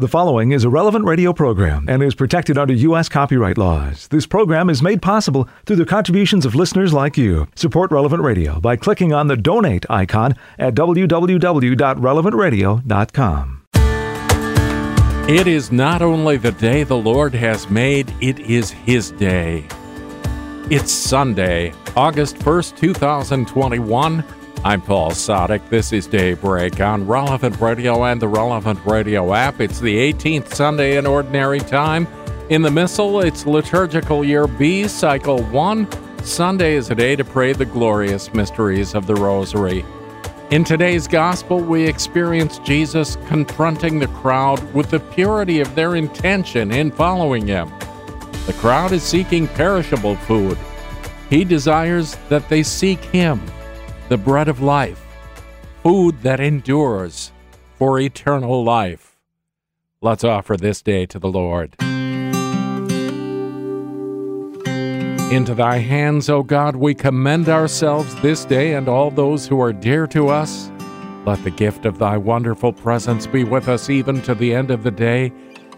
[0.00, 3.08] The following is a relevant radio program and is protected under U.S.
[3.08, 4.06] copyright laws.
[4.06, 7.48] This program is made possible through the contributions of listeners like you.
[7.56, 13.62] Support Relevant Radio by clicking on the donate icon at www.relevantradio.com.
[15.28, 19.66] It is not only the day the Lord has made, it is His day.
[20.70, 24.24] It's Sunday, August 1st, 2021.
[24.64, 25.68] I'm Paul Sadek.
[25.68, 29.60] This is Daybreak on Relevant Radio and the Relevant Radio app.
[29.60, 32.08] It's the 18th Sunday in Ordinary Time.
[32.50, 36.24] In the Missal, it's Liturgical Year B, Cycle 1.
[36.24, 39.84] Sunday is a day to pray the glorious mysteries of the Rosary.
[40.50, 46.72] In today's Gospel, we experience Jesus confronting the crowd with the purity of their intention
[46.72, 47.72] in following him.
[48.46, 50.58] The crowd is seeking perishable food.
[51.30, 53.40] He desires that they seek him
[54.08, 55.04] the bread of life,
[55.82, 57.30] food that endures
[57.76, 59.18] for eternal life.
[60.00, 61.76] Let's offer this day to the Lord.
[65.30, 69.74] Into thy hands, O God, we commend ourselves this day and all those who are
[69.74, 70.70] dear to us.
[71.26, 74.84] Let the gift of thy wonderful presence be with us even to the end of
[74.84, 75.30] the day.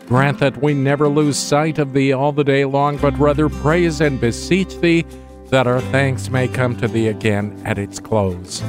[0.06, 4.00] Grant that we never lose sight of thee all the day long, but rather praise
[4.00, 5.04] and beseech thee
[5.50, 8.62] that our thanks may come to thee again at its close.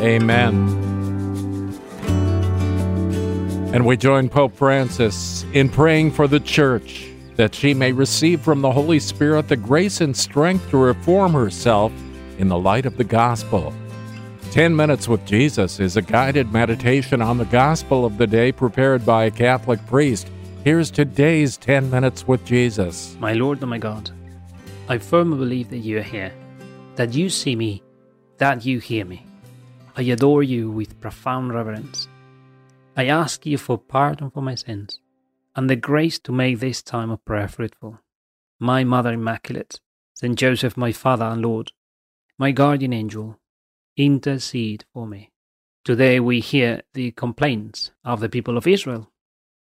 [0.00, 0.68] Amen.
[3.74, 8.60] And we join Pope Francis in praying for the Church that she may receive from
[8.60, 11.90] the Holy Spirit the grace and strength to reform herself
[12.38, 13.72] in the light of the gospel.
[14.50, 19.06] 10 Minutes with Jesus is a guided meditation on the gospel of the day prepared
[19.06, 20.28] by a Catholic priest.
[20.62, 23.16] Here's today's 10 Minutes with Jesus.
[23.18, 24.10] My Lord and my God,
[24.88, 26.32] I firmly believe that you are here,
[26.96, 27.82] that you see me,
[28.38, 29.24] that you hear me.
[29.96, 32.08] I adore you with profound reverence.
[32.96, 34.98] I ask you for pardon for my sins
[35.54, 38.00] and the grace to make this time of prayer fruitful.
[38.58, 39.80] My Mother Immaculate,
[40.14, 41.70] Saint Joseph, my Father and Lord,
[42.36, 43.38] my guardian angel,
[43.96, 45.30] intercede for me.
[45.84, 49.10] Today we hear the complaints of the people of Israel.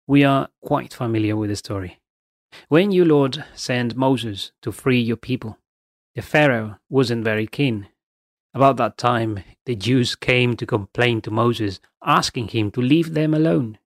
[0.07, 2.00] We are quite familiar with the story.
[2.67, 5.57] When you, Lord, sent Moses to free your people,
[6.15, 7.87] the Pharaoh wasn't very keen.
[8.53, 13.33] About that time, the Jews came to complain to Moses, asking him to leave them
[13.33, 13.77] alone,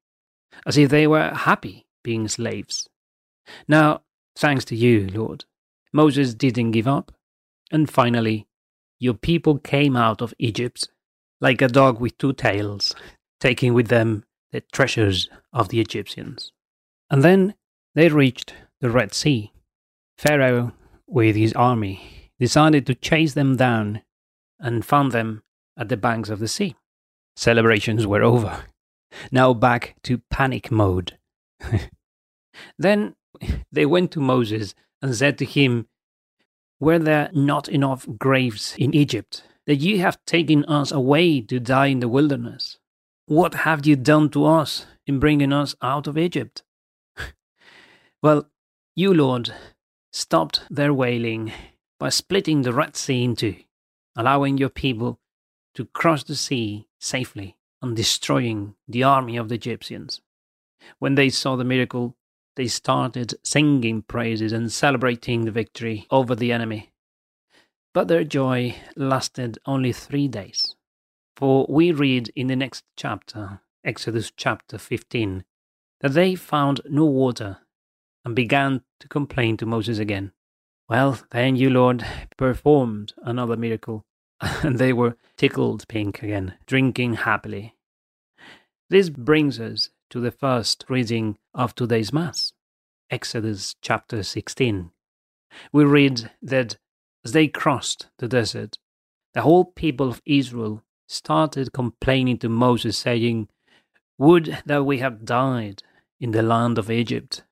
[0.65, 2.89] as if they were happy being slaves.
[3.67, 4.01] Now,
[4.35, 5.45] thanks to you, Lord,
[5.93, 7.11] Moses didn't give up,
[7.71, 8.47] and finally,
[8.99, 10.89] your people came out of Egypt
[11.41, 12.95] like a dog with two tails,
[13.39, 16.51] taking with them the treasures of the Egyptians.
[17.09, 17.53] And then
[17.95, 19.51] they reached the Red Sea.
[20.17, 20.73] Pharaoh,
[21.07, 24.01] with his army, decided to chase them down
[24.59, 25.43] and found them
[25.77, 26.75] at the banks of the sea.
[27.35, 28.65] Celebrations were over.
[29.31, 31.17] Now back to panic mode.
[32.77, 33.15] then
[33.71, 35.87] they went to Moses and said to him,
[36.79, 41.87] Were there not enough graves in Egypt that you have taken us away to die
[41.87, 42.77] in the wilderness?
[43.25, 46.63] What have you done to us in bringing us out of Egypt?
[48.25, 48.49] Well,
[48.95, 49.53] you, Lord,
[50.11, 51.51] stopped their wailing
[51.99, 53.57] by splitting the Red Sea in two,
[54.15, 55.19] allowing your people
[55.75, 60.21] to cross the sea safely and destroying the army of the Egyptians.
[60.97, 62.15] When they saw the miracle,
[62.55, 66.93] they started singing praises and celebrating the victory over the enemy.
[67.93, 70.75] But their joy lasted only three days.
[71.35, 75.45] For we read in the next chapter, Exodus chapter 15,
[76.01, 77.59] that they found no water
[78.25, 80.31] and began to complain to Moses again.
[80.89, 82.05] Well, then you, Lord,
[82.37, 84.03] performed another miracle,
[84.41, 87.75] and they were tickled pink again, drinking happily.
[88.89, 92.53] This brings us to the first reading of today's Mass,
[93.09, 94.91] Exodus chapter 16.
[95.71, 96.77] We read that
[97.23, 98.77] as they crossed the desert,
[99.33, 103.49] the whole people of Israel started complaining to Moses, saying,
[104.17, 105.83] Would that we had died
[106.19, 107.43] in the land of Egypt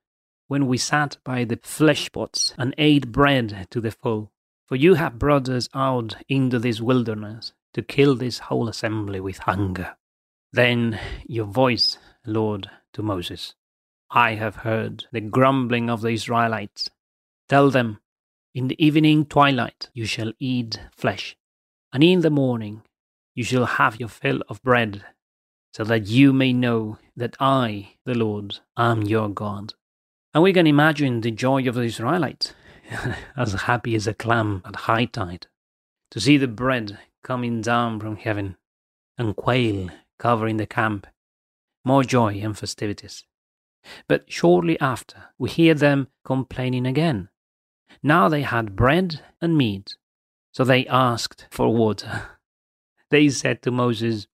[0.47, 4.31] when we sat by the flesh pots and ate bread to the full.
[4.67, 9.39] For you have brought us out into this wilderness to kill this whole assembly with
[9.39, 9.97] hunger.
[10.51, 13.55] Then your voice, Lord, to Moses
[14.15, 16.87] I have heard the grumbling of the Israelites.
[17.49, 17.99] Tell them,
[18.53, 21.35] in the evening twilight you shall eat flesh,
[21.91, 22.83] and in the morning
[23.33, 25.03] you shall have your fill of bread,
[25.73, 29.73] so that you may know that I, the Lord, am your God.
[30.33, 32.53] And we can imagine the joy of the Israelites,
[33.37, 35.45] as happy as a clam at high tide,
[36.09, 38.57] to see the bread coming down from heaven
[39.17, 41.05] and quail covering the camp.
[41.85, 43.25] More joy and festivities.
[44.07, 47.29] But shortly after, we hear them complaining again.
[48.01, 49.97] Now they had bread and meat,
[50.51, 52.23] so they asked for water.
[53.09, 54.25] They said to Moses,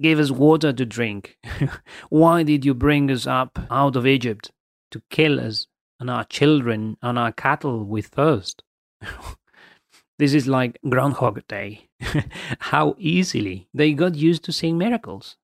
[0.00, 1.36] Give us water to drink.
[2.08, 4.50] Why did you bring us up out of Egypt
[4.92, 5.66] to kill us
[5.98, 8.62] and our children and our cattle with thirst?
[10.18, 11.88] this is like Groundhog Day.
[12.58, 15.36] How easily they got used to seeing miracles.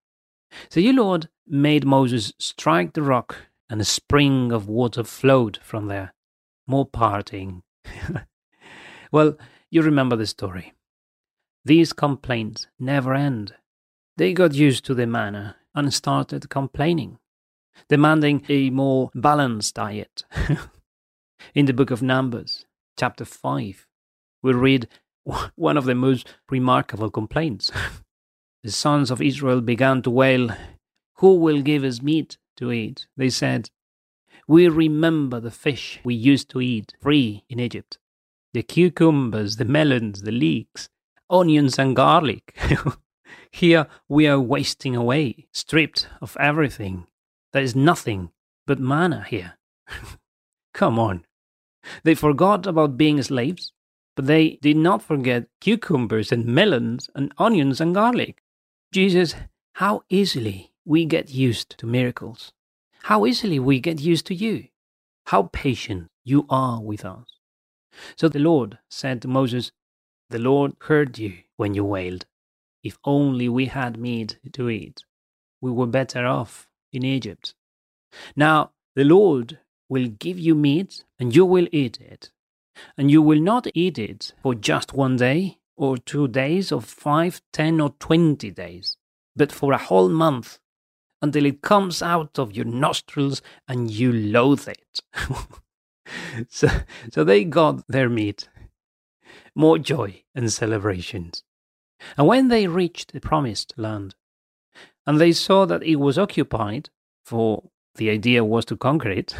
[0.71, 3.37] So you, Lord, made Moses strike the rock,
[3.71, 6.15] and a spring of water flowed from there.
[6.67, 7.63] More parting.
[9.13, 9.37] well,
[9.71, 10.73] you remember the story.
[11.65, 13.55] These complaints never end.
[14.17, 17.19] They got used to the manna and started complaining,
[17.89, 20.25] demanding a more balanced diet.
[21.55, 22.67] In the book of Numbers,
[22.99, 23.87] chapter 5,
[24.43, 24.89] we read
[25.55, 27.71] one of the most remarkable complaints.
[28.63, 30.51] the sons of Israel began to wail,
[31.17, 33.07] Who will give us meat to eat?
[33.17, 33.71] They said,
[34.47, 37.99] We remember the fish we used to eat free in Egypt
[38.55, 40.89] the cucumbers, the melons, the leeks,
[41.29, 42.57] onions, and garlic.
[43.51, 47.07] Here we are wasting away, stripped of everything.
[47.59, 48.31] There is nothing
[48.69, 49.59] but manna here.
[50.75, 51.25] Come on.
[52.05, 53.73] They forgot about being slaves,
[54.15, 58.45] but they did not forget cucumbers and melons and onions and garlic.
[58.93, 59.35] Jesus,
[59.73, 62.53] how easily we get used to miracles.
[63.03, 64.69] How easily we get used to you.
[65.27, 67.27] How patient you are with us.
[68.15, 69.73] So the Lord said to Moses,
[70.31, 72.25] The Lord heard you when you wailed.
[72.85, 75.03] If only we had meat to eat,
[75.61, 77.55] we were better off in Egypt.
[78.37, 79.59] Now the Lord
[79.89, 82.31] will give you meat, and you will eat it.
[82.97, 87.41] And you will not eat it for just one day, or two days, or five,
[87.53, 88.97] ten, or twenty days,
[89.35, 90.59] but for a whole month,
[91.23, 95.01] until it comes out of your nostrils and you loathe it.
[96.49, 96.69] so,
[97.13, 98.49] so they got their meat.
[99.55, 101.43] More joy and celebrations.
[102.17, 104.15] And when they reached the promised land,
[105.07, 106.91] and they saw that it was occupied,
[107.25, 107.65] for
[107.97, 109.35] the idea was to conquer it,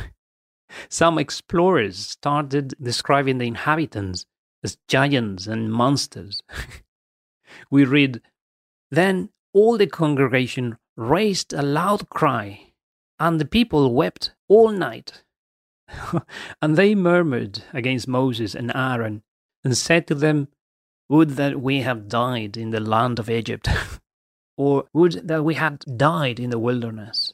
[0.89, 4.27] some explorers started describing the inhabitants
[4.63, 6.43] as giants and monsters.
[7.71, 8.21] we read,
[8.91, 12.73] Then all the congregation raised a loud cry,
[13.19, 15.23] and the people wept all night.
[16.63, 19.23] and they murmured against Moses and Aaron,
[19.65, 20.49] and said to them,
[21.09, 23.69] Would that we had died in the land of Egypt,
[24.59, 27.33] or would that we had died in the wilderness.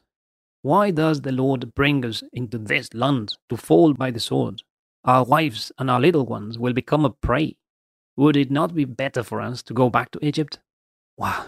[0.61, 4.63] Why does the Lord bring us into this land to fall by the sword?
[5.05, 7.57] Our wives and our little ones will become a prey.
[8.17, 10.59] Would it not be better for us to go back to Egypt?
[11.17, 11.47] Wow,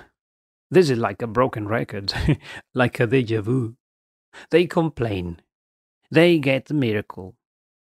[0.70, 2.12] this is like a broken record,
[2.74, 3.76] like a deja vu.
[4.50, 5.40] They complain,
[6.10, 7.36] they get the miracle.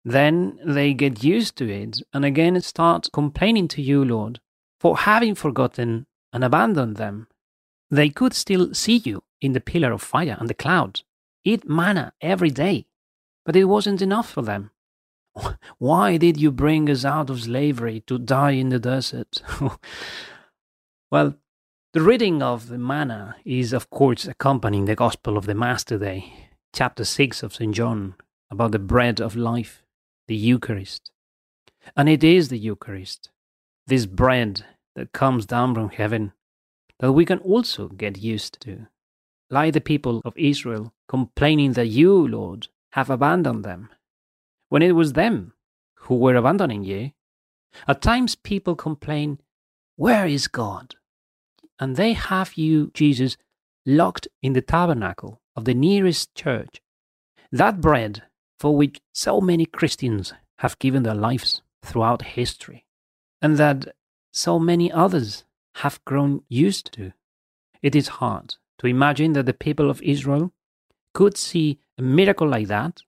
[0.04, 4.40] Then they get used to it and again start complaining to you, Lord,
[4.80, 7.28] for having forgotten and abandoned them.
[7.90, 11.02] They could still see you in the pillar of fire and the cloud,
[11.44, 12.88] eat manna every day,
[13.46, 14.72] but it wasn't enough for them.
[15.78, 19.42] Why did you bring us out of slavery to die in the desert?
[21.12, 21.36] well,
[21.94, 26.50] the reading of the manna is, of course, accompanying the Gospel of the Master Day,
[26.74, 27.74] chapter 6 of St.
[27.74, 28.16] John
[28.50, 29.84] about the bread of life,
[30.28, 31.12] the Eucharist.
[31.96, 33.30] And it is the Eucharist,
[33.88, 34.66] this bread
[34.96, 36.34] that comes down from heaven,
[37.00, 38.88] that we can also get used to.
[39.50, 43.90] Like the people of Israel complaining that you, Lord, have abandoned them,
[44.70, 45.54] when it was them
[45.96, 47.12] who were abandoning you.
[47.88, 49.40] At times people complain,
[49.96, 50.96] Where is God?
[51.80, 53.38] And they have you, Jesus,
[53.86, 56.82] locked in the tabernacle of the nearest church,
[57.52, 58.24] that bread
[58.60, 62.86] for which so many Christians have given their lives throughout history,
[63.42, 63.94] and that
[64.32, 65.44] so many others
[65.76, 67.14] have grown used to.
[67.82, 70.54] It is hard to imagine that the people of Israel
[71.14, 73.02] could see a miracle like that,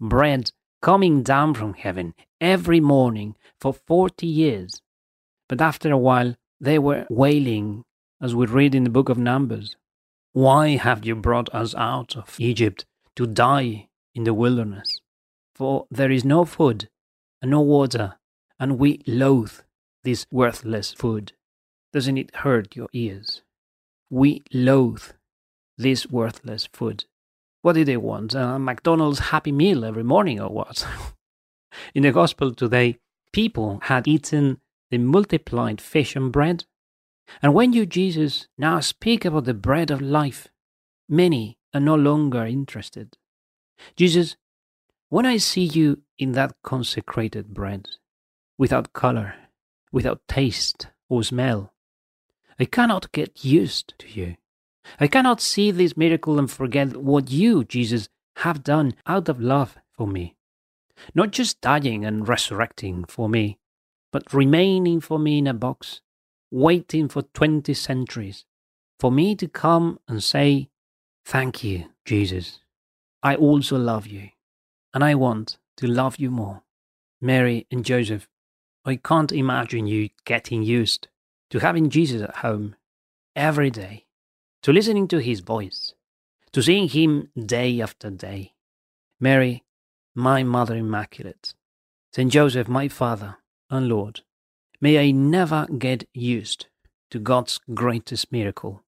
[0.00, 0.50] bread
[0.82, 4.82] coming down from heaven every morning for 40 years.
[5.48, 7.84] But after a while, they were wailing,
[8.20, 9.76] as we read in the book of Numbers
[10.32, 15.00] Why have you brought us out of Egypt to die in the wilderness.
[15.54, 16.88] For there is no food
[17.40, 18.14] and no water,
[18.58, 19.60] and we loathe
[20.02, 21.32] this worthless food.
[21.94, 23.42] Doesn't it hurt your ears?
[24.10, 25.12] We loathe
[25.78, 27.04] this worthless food.
[27.62, 28.34] What do they want?
[28.34, 30.84] A McDonald's Happy Meal every morning or what?
[31.94, 32.98] in the Gospel today,
[33.32, 34.58] people had eaten
[34.90, 36.64] the multiplied fish and bread.
[37.40, 40.48] And when you, Jesus, now speak about the bread of life,
[41.08, 43.16] many are no longer interested.
[43.94, 44.34] Jesus,
[45.10, 47.88] when I see you in that consecrated bread,
[48.58, 49.36] without color,
[49.92, 51.70] without taste or smell,
[52.58, 54.36] I cannot get used to you.
[55.00, 58.08] I cannot see this miracle and forget what you, Jesus,
[58.38, 60.36] have done out of love for me.
[61.14, 63.58] Not just dying and resurrecting for me,
[64.12, 66.00] but remaining for me in a box,
[66.50, 68.44] waiting for 20 centuries,
[69.00, 70.68] for me to come and say,
[71.24, 72.60] Thank you, Jesus.
[73.22, 74.28] I also love you,
[74.92, 76.62] and I want to love you more.
[77.20, 78.28] Mary and Joseph,
[78.84, 81.08] I can't imagine you getting used
[81.54, 82.74] to having Jesus at home
[83.36, 84.06] every day,
[84.60, 85.94] to listening to his voice,
[86.50, 88.54] to seeing him day after day.
[89.20, 89.62] Mary,
[90.16, 91.54] my Mother Immaculate,
[92.12, 93.36] Saint Joseph, my Father
[93.70, 94.22] and Lord,
[94.80, 96.66] may I never get used
[97.12, 98.82] to God's greatest miracle,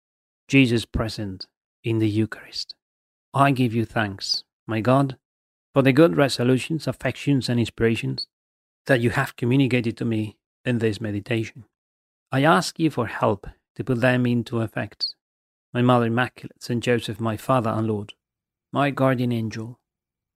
[0.48, 1.46] Jesus present
[1.82, 2.74] in the Eucharist.
[3.34, 5.18] I give you thanks, my God,
[5.74, 8.26] for the good resolutions, affections, and inspirations
[8.86, 11.66] that you have communicated to me in this meditation.
[12.34, 15.14] I ask you for help to put them into effect.
[15.72, 18.14] My Mother Immaculate, Saint Joseph, my Father and Lord,
[18.72, 19.78] my guardian angel,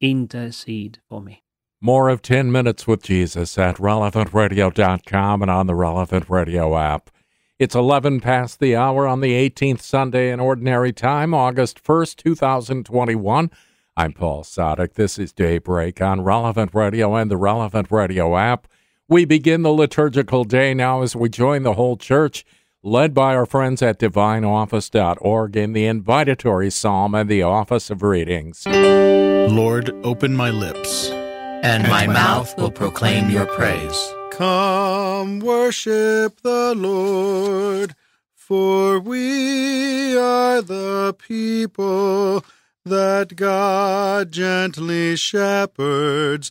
[0.00, 1.43] intercede for me.
[1.81, 7.11] More of 10 Minutes with Jesus at relevantradio.com and on the Relevant Radio app.
[7.59, 13.50] It's 11 past the hour on the 18th Sunday in Ordinary Time, August 1st, 2021.
[13.97, 14.95] I'm Paul Sadek.
[14.95, 18.69] This is Daybreak on Relevant Radio and the Relevant Radio app.
[19.11, 22.45] We begin the liturgical day now as we join the whole church,
[22.83, 28.67] led by our friends at divineoffice.org in the invitatory psalm and the office of readings.
[28.67, 34.15] Lord, open my lips, and my mouth will proclaim your praise.
[34.31, 37.95] Come worship the Lord,
[38.35, 42.45] for we are the people
[42.85, 46.50] that God gently shepherds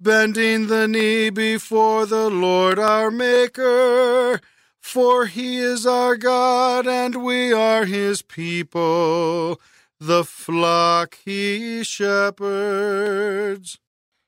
[0.00, 4.40] bending the knee before the Lord our Maker.
[4.80, 9.60] For he is our God, and we are his people,
[10.00, 13.78] the flock he shepherds.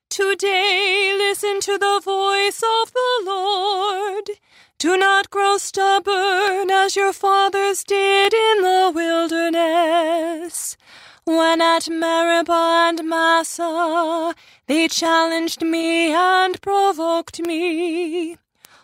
[0.09, 4.29] Today listen to the voice of the Lord.
[4.77, 10.77] Do not grow stubborn as your fathers did in the wilderness
[11.25, 14.33] when at Meribah and Massah
[14.67, 18.37] they challenged me and provoked me,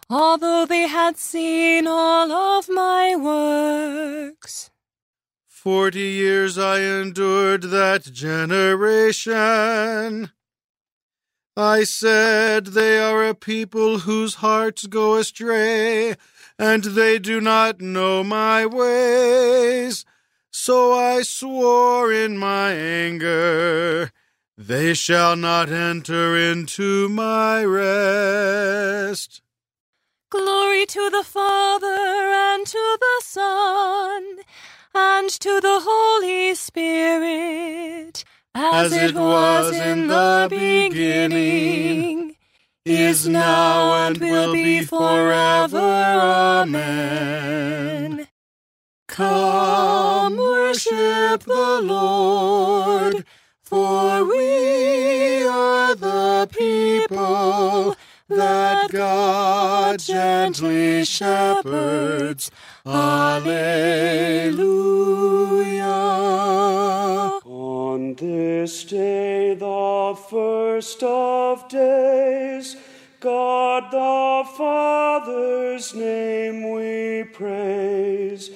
[0.09, 4.69] although they had seen all of my works.
[5.47, 9.11] Forty years I endured that generation.
[11.57, 16.15] I said, They are a people whose hearts go astray,
[16.57, 20.05] and they do not know my ways.
[20.51, 24.11] So I swore in my anger,
[24.57, 29.41] they shall not enter into my rest.
[30.31, 34.39] Glory to the Father, and to the Son,
[34.93, 38.23] and to the Holy Spirit,
[38.55, 42.35] as, as it was in the beginning,
[42.85, 45.77] is now, and will be forever.
[46.63, 48.28] Amen.
[49.19, 53.25] Come worship the Lord,
[53.63, 57.97] for we are the people
[58.29, 62.49] that God gently shepherds.
[62.85, 64.55] Alleluia.
[67.43, 72.77] On this day, the first of days,
[73.19, 78.49] God the Father's name we praise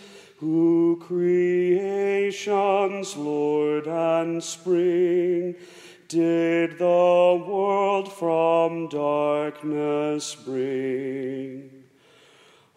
[0.43, 5.55] who creation's Lord and spring,
[6.09, 11.85] did the world from darkness bring.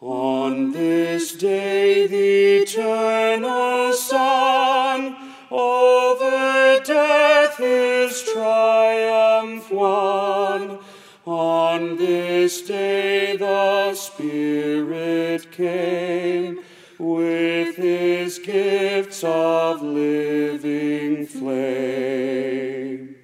[0.01, 5.17] On this day the eternal Son
[5.51, 10.79] over death his triumph won.
[11.27, 16.46] On this day the Spirit came
[16.99, 23.17] with his gifts of living flame.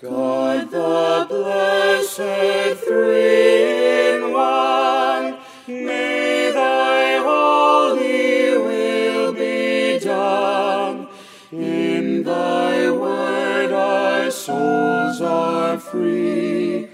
[0.00, 11.08] God the blessed three in one, may thy holy will be done.
[11.50, 16.90] In thy word our souls are free,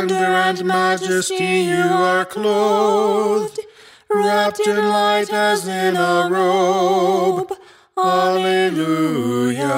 [0.00, 3.60] splendor and majesty you are clothed,
[4.08, 7.52] wrapped in light as in a robe.
[7.98, 9.68] Alleluia.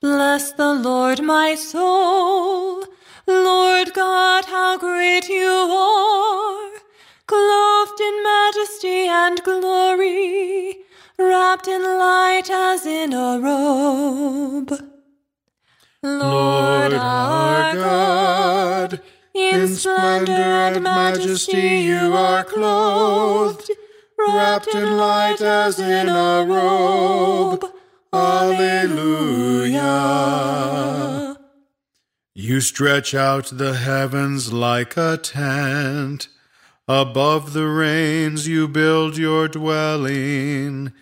[0.00, 2.84] Bless the Lord, my soul.
[3.28, 6.72] Lord God, how great you are!
[7.26, 10.78] Clothed in majesty and glory,
[11.16, 14.93] wrapped in light as in a robe.
[16.04, 19.00] Lord our God,
[19.32, 23.70] in splendor and majesty you are clothed,
[24.18, 27.64] wrapped in light as in a robe.
[28.12, 29.80] Alleluia.
[32.34, 36.28] You stretch out the heavens like a tent.
[36.86, 40.92] Above the rains you build your dwelling.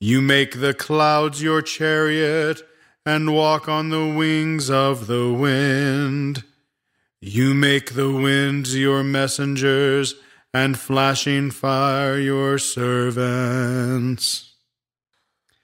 [0.00, 2.62] You make the clouds your chariot
[3.06, 6.44] and walk on the wings of the wind.
[7.20, 10.14] You make the winds your messengers
[10.52, 14.46] and flashing fire your servants.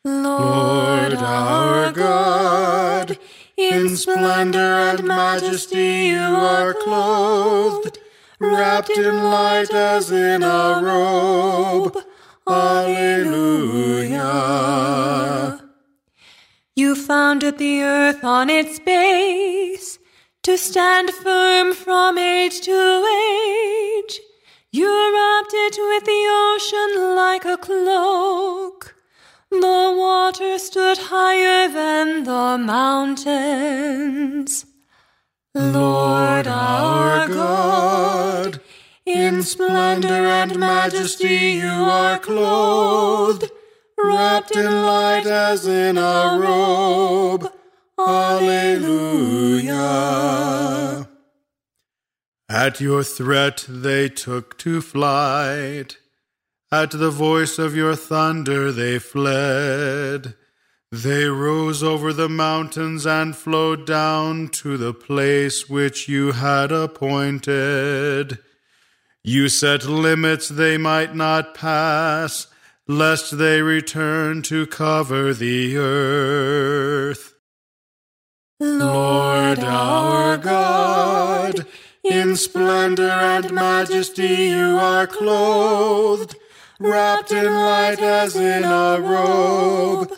[0.04, 3.18] Lord our God,
[3.56, 7.98] in splendor and majesty you are clothed,
[8.38, 11.98] wrapped in light as in a robe.
[12.46, 14.26] Alleluia.
[16.78, 19.98] You founded the earth on its base
[20.42, 24.20] to stand firm from age to age.
[24.72, 28.94] You wrapped it with the ocean like a cloak.
[29.50, 34.66] The water stood higher than the mountains.
[35.54, 38.60] Lord our God,
[39.06, 43.50] in splendor and majesty you are clothed,
[43.98, 47.52] wrapped in light as in a robe.
[47.98, 49.76] Alleluia.
[52.48, 55.98] At your threat they took to flight.
[56.70, 60.34] At the voice of your thunder they fled.
[60.92, 68.38] They rose over the mountains and flowed down to the place which you had appointed.
[69.24, 72.46] You set limits they might not pass,
[72.88, 77.34] lest they return to cover the earth.
[78.60, 81.66] Lord our God,
[82.04, 86.36] in splendor and majesty you are clothed,
[86.78, 90.12] wrapped in light as in a robe.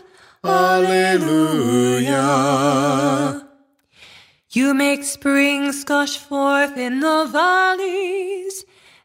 [0.44, 2.18] Alleluia.
[4.50, 8.64] You make springs gush forth in the valleys.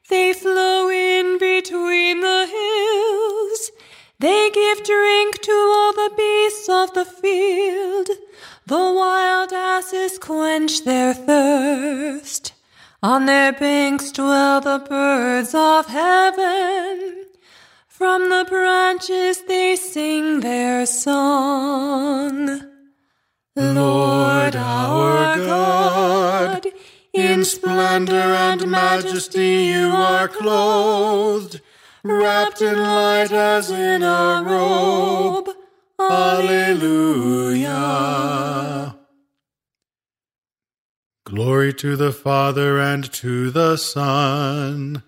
[0.10, 3.72] They flow in between the hills.
[4.20, 8.10] They give drink to all the beasts of the field.
[8.66, 12.54] The wild asses quench their thirst.
[13.02, 17.26] On their banks dwell the birds of heaven.
[17.88, 22.62] From the branches they sing their song.
[23.56, 26.68] Lord our God,
[27.14, 31.62] in splendor and majesty you are clothed,
[32.04, 35.50] wrapped in light as in a robe.
[36.00, 37.74] Alleluia.
[41.26, 45.04] Glory to the Father and to the Son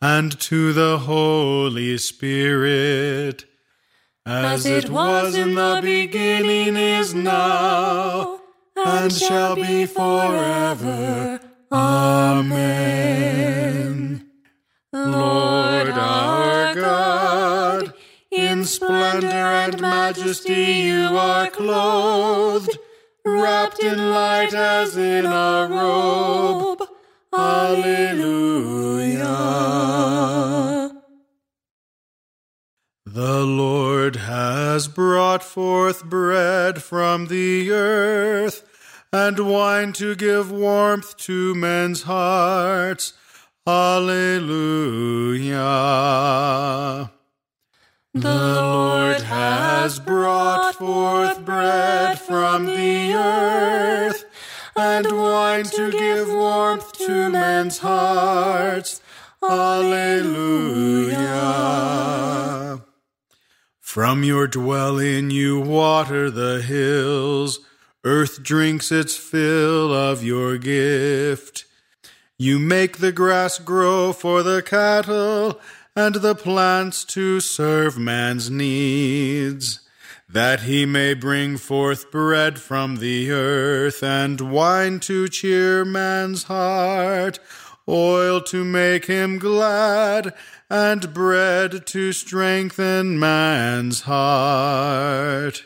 [0.00, 3.44] and to the Holy Spirit,
[4.24, 8.37] as, As it was in the beginning is now,
[8.86, 11.40] and shall be forever.
[11.70, 13.08] Amen.
[14.92, 17.94] Lord our God,
[18.30, 22.78] in splendor and majesty you are clothed,
[23.24, 26.82] wrapped in light as in a robe.
[27.32, 28.48] Alleluia.
[33.18, 38.62] The Lord has brought forth bread from the earth,
[39.12, 43.14] and wine to give warmth to men's hearts.
[43.66, 44.20] Alleluia.
[48.14, 54.26] The Lord has brought forth bread from the earth,
[54.76, 59.00] and wine to give warmth to men's hearts.
[59.42, 60.18] Alleluia.
[63.88, 67.60] From your dwelling you water the hills,
[68.04, 71.64] earth drinks its fill of your gift.
[72.36, 75.58] You make the grass grow for the cattle,
[75.96, 79.80] and the plants to serve man's needs,
[80.28, 87.38] that he may bring forth bread from the earth, and wine to cheer man's heart,
[87.88, 90.34] oil to make him glad,
[90.70, 95.64] and bread to strengthen man's heart.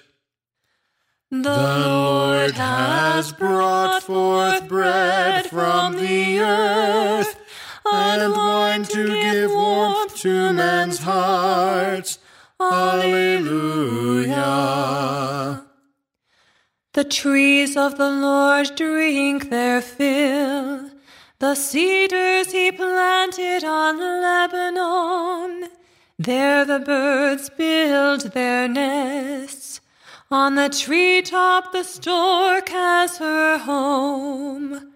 [1.31, 7.37] The Lord has brought forth bread from the earth,
[7.91, 12.19] and wine to give warmth to men's hearts.
[12.61, 14.43] Alleluia.
[16.93, 20.91] The trees of the Lord drink their fill,
[21.43, 25.69] the cedars he planted on Lebanon.
[26.17, 29.81] There the birds build their nests.
[30.31, 34.93] On the treetop the stork has her home.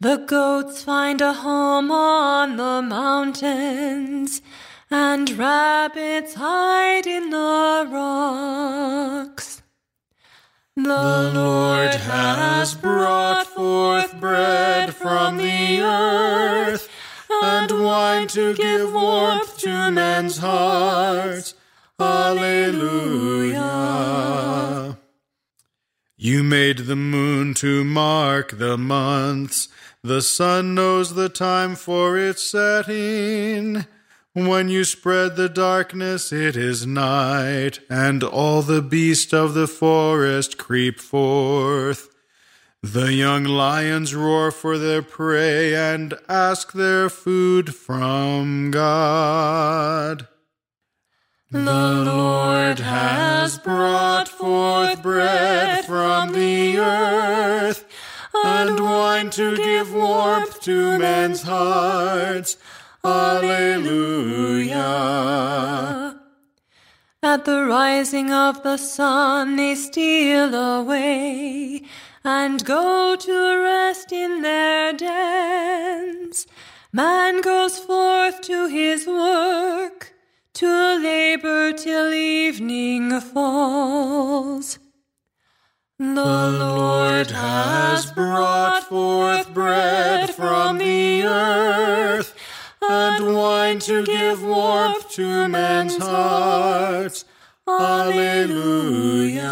[0.00, 4.42] The goats find a home on the mountains,
[4.90, 9.62] and rabbits hide in the rocks.
[10.76, 16.88] The Lord has brought forth bread from the earth,
[17.30, 21.54] and wine to give warmth to men's hearts.
[22.00, 23.62] Alleluia.
[26.16, 29.68] You made the moon to mark the months.
[30.02, 33.86] The sun knows the time for its setting.
[34.36, 40.58] When you spread the darkness, it is night, and all the beasts of the forest
[40.58, 42.08] creep forth.
[42.82, 50.26] The young lions roar for their prey and ask their food from God.
[51.52, 57.84] The Lord has brought forth bread from the earth,
[58.44, 62.56] and wine to give warmth to men's hearts.
[63.04, 64.80] Alleluia.
[67.22, 71.82] At the rising of the sun, they steal away
[72.24, 76.46] and go to rest in their dens.
[76.92, 80.14] Man goes forth to his work
[80.54, 84.78] to labor till evening falls.
[85.98, 92.33] The Lord has brought forth bread from the earth,
[92.90, 97.24] and wine to give warmth to men's hearts.
[97.66, 99.50] Alleluia.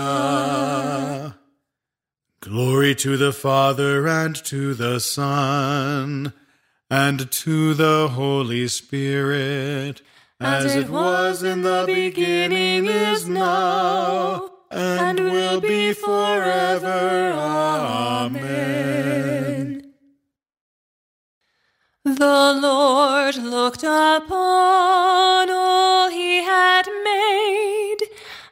[2.41, 6.33] Glory to the Father and to the Son
[6.91, 10.03] and to the Holy Spirit
[10.43, 17.33] as it was in the beginning, is now, and will be forever.
[18.25, 19.82] Amen.
[22.17, 27.99] The Lord looked upon all he had made,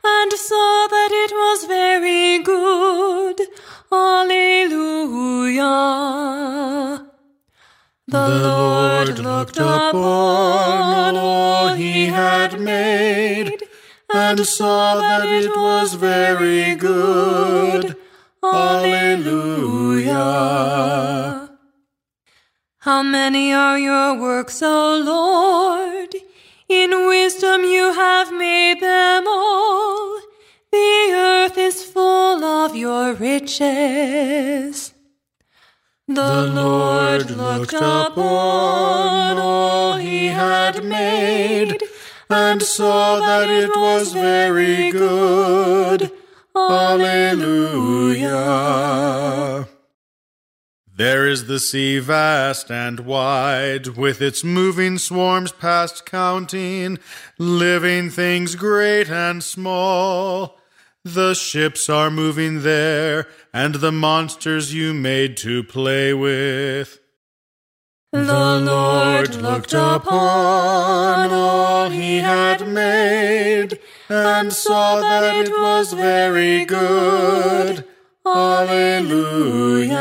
[0.03, 3.41] and saw that it was very good.
[3.93, 5.67] Alleluia.
[8.09, 13.63] The, The Lord looked upon all he had made,
[14.13, 17.97] and saw that it was very good.
[18.43, 20.21] Alleluia.
[22.85, 26.15] How many are your works, O Lord?
[26.67, 30.19] In wisdom you have made them all.
[30.73, 34.95] The earth is full of your riches.
[36.09, 41.83] The Lord looked upon all he had made,
[42.31, 46.11] and saw that it was very good.
[46.57, 48.41] Alleluia.
[51.01, 56.99] There is the sea vast and wide, with its moving swarms past counting,
[57.39, 60.59] living things great and small.
[61.03, 67.01] The ships are moving there, and the monsters you made to play with.
[68.13, 73.79] The Lord looked upon all he had made,
[74.11, 77.87] and saw that it was very good.
[78.27, 79.97] Alleluia.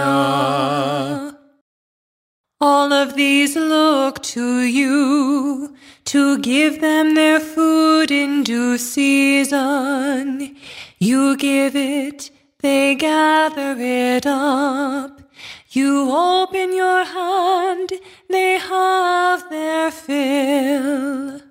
[2.62, 5.74] All of these look to you
[6.06, 10.58] to give them their food in due season.
[10.98, 12.30] You give it,
[12.60, 15.22] they gather it up.
[15.70, 17.94] You open your hand,
[18.30, 21.49] they have their fill.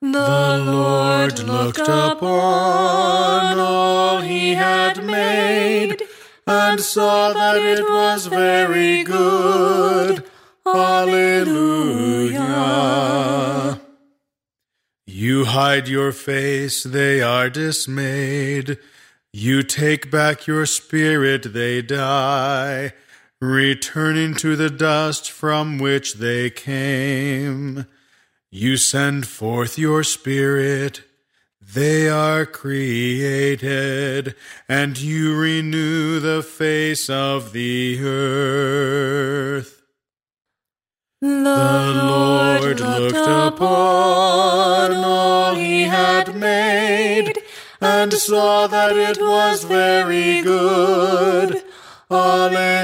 [0.00, 6.00] The Lord looked upon all he had made,
[6.46, 10.22] and saw that it was very good.
[10.64, 11.48] Alleluia.
[15.06, 18.78] You hide your face, they are dismayed.
[19.32, 22.92] You take back your spirit, they die,
[23.40, 27.86] returning to the dust from which they came.
[28.50, 31.02] You send forth your spirit,
[31.60, 34.34] they are created,
[34.66, 39.82] and you renew the face of the earth.
[41.20, 47.34] The Lord looked upon all he had made,
[47.82, 51.62] and saw that it was very good.
[52.10, 52.78] Alleluia.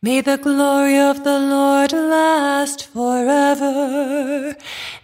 [0.00, 4.54] May the glory of the Lord last forever.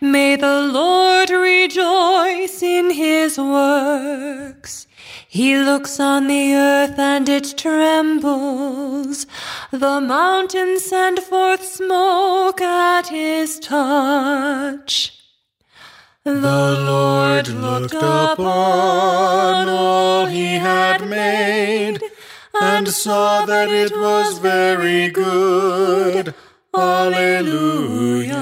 [0.01, 4.87] May the Lord rejoice in his works.
[5.29, 9.27] He looks on the earth and it trembles.
[9.73, 15.19] The mountains send forth smoke at his touch.
[16.23, 16.31] The
[16.87, 22.01] Lord looked upon all he had made,
[22.61, 26.35] and saw that it was very good.
[26.75, 28.35] Alleluia.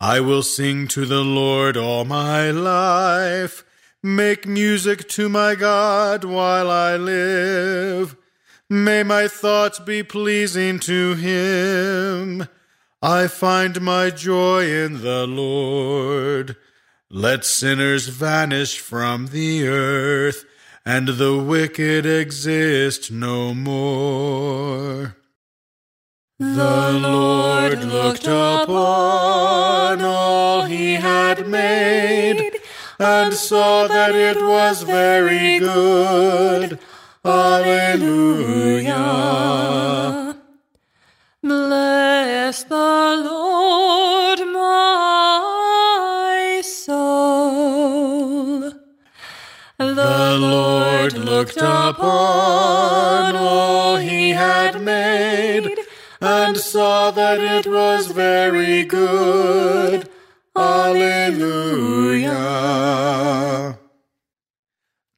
[0.00, 3.64] I will sing to the Lord all my life,
[4.02, 8.16] make music to my God while I live.
[8.68, 12.48] May my thoughts be pleasing to him.
[13.02, 16.56] I find my joy in the Lord.
[17.10, 20.44] Let sinners vanish from the earth,
[20.86, 25.16] and the wicked exist no more.
[26.38, 32.52] The Lord looked upon all he had made,
[32.98, 36.78] and saw that it was very good.
[37.24, 38.94] Alleluia.
[41.42, 45.03] Bless the Lord, my
[50.34, 55.78] The Lord looked upon all he had made,
[56.20, 60.08] and saw that it was very good.
[60.56, 62.32] Alleluia.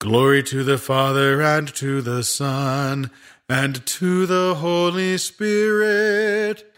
[0.00, 3.11] Glory to the Father and to the Son
[3.48, 6.70] and to the Holy Spirit,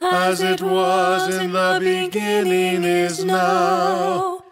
[0.00, 4.44] as it was in the beginning, is now,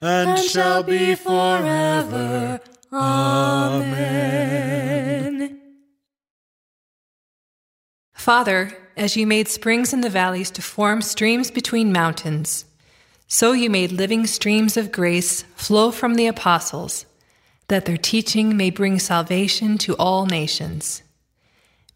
[0.00, 2.60] and shall be forever.
[2.98, 3.96] Amen.
[8.14, 12.64] Father, as you made springs in the valleys to form streams between mountains,
[13.28, 17.04] so you made living streams of grace flow from the apostles,
[17.68, 21.02] that their teaching may bring salvation to all nations.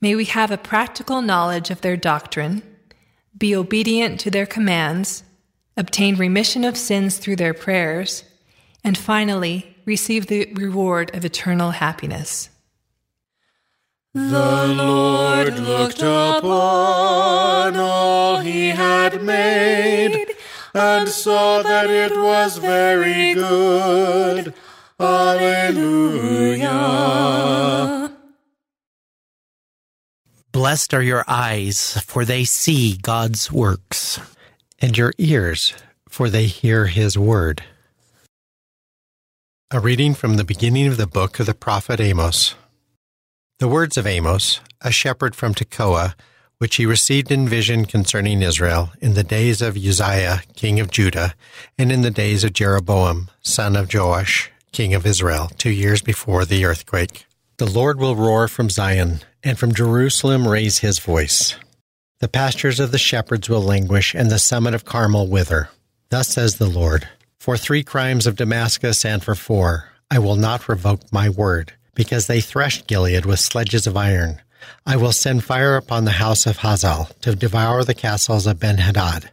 [0.01, 2.63] May we have a practical knowledge of their doctrine,
[3.37, 5.23] be obedient to their commands,
[5.77, 8.25] obtain remission of sins through their prayers,
[8.83, 12.51] and finally receive the reward of eternal happiness.
[14.13, 20.35] The Lord looked upon all he had made,
[20.75, 24.53] and saw that it was very good.
[24.99, 26.71] Alleluia.
[30.53, 34.19] Blessed are your eyes, for they see God's works,
[34.81, 35.73] and your ears,
[36.09, 37.63] for they hear his word.
[39.73, 42.57] A reading from the beginning of the book of the prophet Amos.
[43.61, 46.17] The words of Amos, a shepherd from Tekoa,
[46.59, 51.37] which he received in vision concerning Israel in the days of Uzziah, king of Judah,
[51.79, 56.45] and in the days of Jeroboam, son of Joash, king of Israel, two years before
[56.45, 57.27] the earthquake.
[57.59, 61.55] The Lord will roar from Zion, and from Jerusalem raise his voice.
[62.19, 65.69] The pastures of the shepherds will languish, and the summit of Carmel wither.
[66.09, 67.07] Thus says the Lord
[67.41, 72.27] For three crimes of Damascus and for four, I will not revoke my word, because
[72.27, 74.41] they threshed Gilead with sledges of iron
[74.87, 79.31] I will send fire upon the house of Hazael to devour the castles of Benhadad.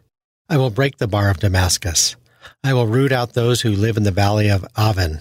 [0.48, 2.16] I will break the bar of Damascus.
[2.64, 5.20] I will root out those who live in the valley of Aven,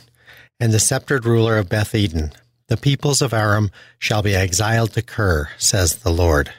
[0.59, 2.31] and the sceptered ruler of Beth Eden.
[2.67, 3.69] The peoples of Aram
[3.99, 6.51] shall be exiled to Kir, says the Lord.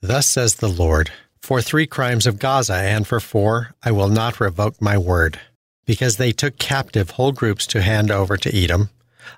[0.00, 1.10] Thus says the Lord,
[1.42, 5.40] For three crimes of Gaza and for four, I will not revoke my word.
[5.86, 8.90] Because they took captive whole groups to hand over to Edom,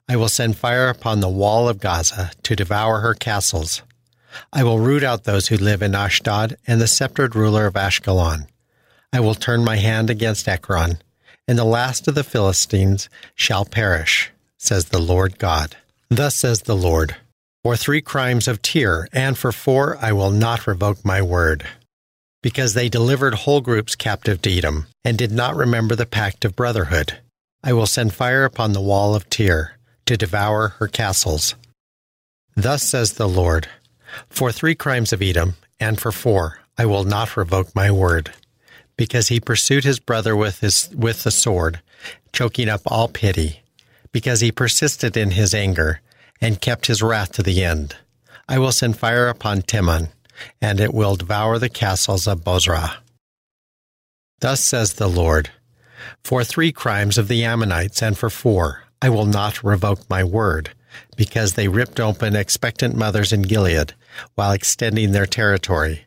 [0.08, 3.82] I will send fire upon the wall of Gaza to devour her castles.
[4.52, 8.46] I will root out those who live in Ashdod and the sceptered ruler of Ashkelon.
[9.12, 10.98] I will turn my hand against Ekron,
[11.48, 15.76] and the last of the Philistines shall perish, says the Lord God.
[16.08, 17.16] Thus says the Lord
[17.62, 21.66] For three crimes of Tyre, and for four I will not revoke my word.
[22.42, 26.56] Because they delivered whole groups captive to Edom, and did not remember the pact of
[26.56, 27.20] brotherhood.
[27.62, 31.54] I will send fire upon the wall of Tyre to devour her castles.
[32.56, 33.68] Thus says the Lord
[34.28, 38.32] For three crimes of Edom, and for four, I will not revoke my word,
[38.96, 41.80] because he pursued his brother with, his, with the sword,
[42.32, 43.62] choking up all pity,
[44.10, 46.00] because he persisted in his anger,
[46.40, 47.94] and kept his wrath to the end.
[48.48, 50.08] I will send fire upon Teman,
[50.60, 52.96] and it will devour the castles of Bozrah.
[54.40, 55.50] Thus says the Lord
[56.22, 60.70] For three crimes of the Ammonites, and for four, I will not revoke my word,
[61.16, 63.94] because they ripped open expectant mothers in Gilead
[64.34, 66.04] while extending their territory.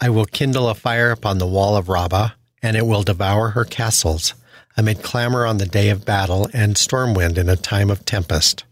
[0.00, 2.30] I will kindle a fire upon the wall of Rabbah,
[2.62, 4.34] and it will devour her castles,
[4.76, 8.64] amid clamor on the day of battle and storm wind in a time of tempest.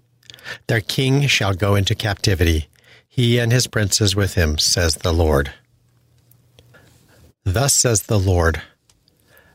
[0.66, 2.68] Their king shall go into captivity,
[3.08, 5.54] he and his princes with him, says the Lord.
[7.44, 8.60] Thus says the Lord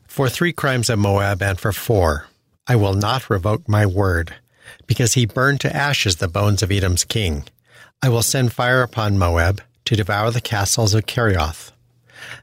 [0.10, 2.26] For three crimes of Moab and for four,
[2.68, 4.36] I will not revoke my word,
[4.88, 7.46] because he burned to ashes the bones of Edom's king.
[8.02, 11.72] I will send fire upon Moab to devour the castles of Kerioth.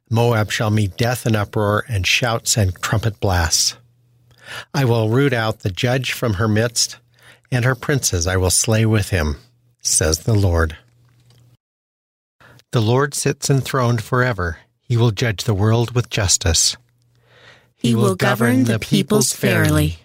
[0.09, 3.77] Moab shall meet death and uproar and shouts and trumpet blasts.
[4.73, 6.99] I will root out the judge from her midst,
[7.51, 9.39] and her princes I will slay with him,
[9.83, 10.79] says the Lord.
[12.71, 14.59] The Lord sits enthroned forever.
[14.83, 16.77] He will judge the world with justice.
[17.77, 19.99] He will govern the peoples fairly.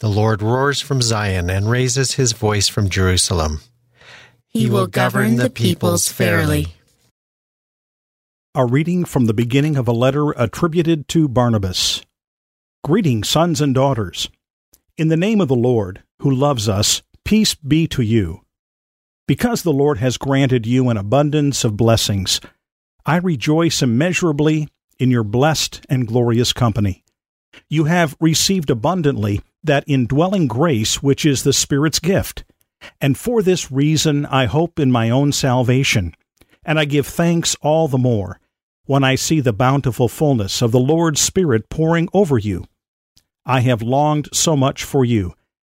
[0.00, 3.60] The Lord roars from Zion and raises his voice from Jerusalem.
[4.46, 6.74] He will govern the peoples fairly.
[8.54, 12.02] A reading from the beginning of a letter attributed to Barnabas.
[12.82, 14.28] Greetings, sons and daughters.
[14.96, 18.42] In the name of the Lord, who loves us, peace be to you.
[19.26, 22.40] Because the Lord has granted you an abundance of blessings,
[23.04, 27.04] I rejoice immeasurably in your blessed and glorious company.
[27.68, 32.44] You have received abundantly that indwelling grace which is the Spirit's gift.
[33.00, 36.14] And for this reason I hope in my own salvation,
[36.64, 38.40] and I give thanks all the more
[38.84, 42.64] when I see the bountiful fullness of the Lord's Spirit pouring over you.
[43.44, 45.34] I have longed so much for you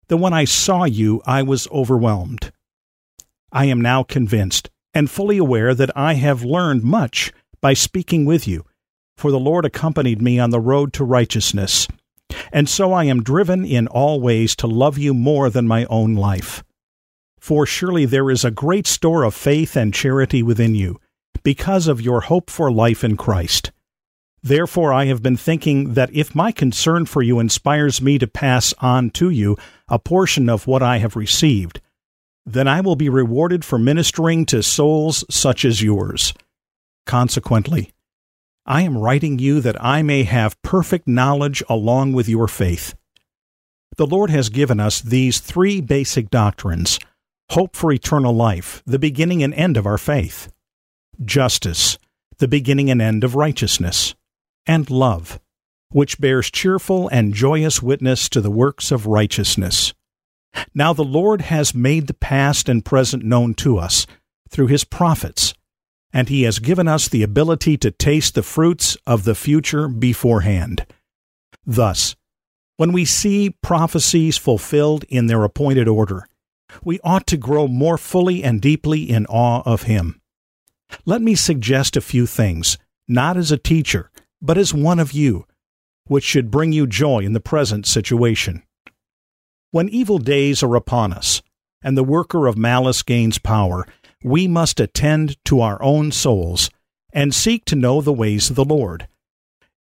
[0.09, 2.53] that when I saw you I was overwhelmed.
[3.53, 8.47] I am now convinced and fully aware that I have learned much by speaking with
[8.49, 8.65] you,
[9.21, 11.87] for the Lord accompanied me on the road to righteousness
[12.53, 16.15] and so I am driven in all ways to love you more than my own
[16.15, 16.63] life.
[17.39, 21.01] For surely there is a great store of faith and charity within you,
[21.43, 23.73] because of your hope for life in Christ.
[24.43, 28.73] Therefore, I have been thinking that if my concern for you inspires me to pass
[28.79, 29.57] on to you
[29.89, 31.81] a portion of what I have received,
[32.47, 36.33] then I will be rewarded for ministering to souls such as yours.
[37.05, 37.93] Consequently,
[38.67, 42.95] I am writing you that I may have perfect knowledge along with your faith.
[43.97, 46.99] The Lord has given us these three basic doctrines
[47.51, 50.53] hope for eternal life, the beginning and end of our faith,
[51.25, 51.99] justice,
[52.39, 54.15] the beginning and end of righteousness,
[54.67, 55.41] and love,
[55.91, 59.93] which bears cheerful and joyous witness to the works of righteousness.
[60.75, 64.07] Now the Lord has made the past and present known to us
[64.49, 65.55] through his prophets
[66.13, 70.87] and He has given us the ability to taste the fruits of the future beforehand.
[71.67, 72.17] Thus,
[72.77, 76.27] when we see prophecies fulfilled in their appointed order,
[76.83, 80.21] we ought to grow more fully and deeply in awe of Him.
[81.05, 84.11] let me suggest a few things, not as a teacher,
[84.43, 85.47] but as one of you,
[86.07, 88.63] which should bring you joy in the present situation.
[89.71, 91.43] When evil days are upon us,
[91.83, 93.87] and the worker of malice gains power,
[94.23, 96.71] we must attend to our own souls
[97.13, 99.09] and seek to know the ways of the Lord.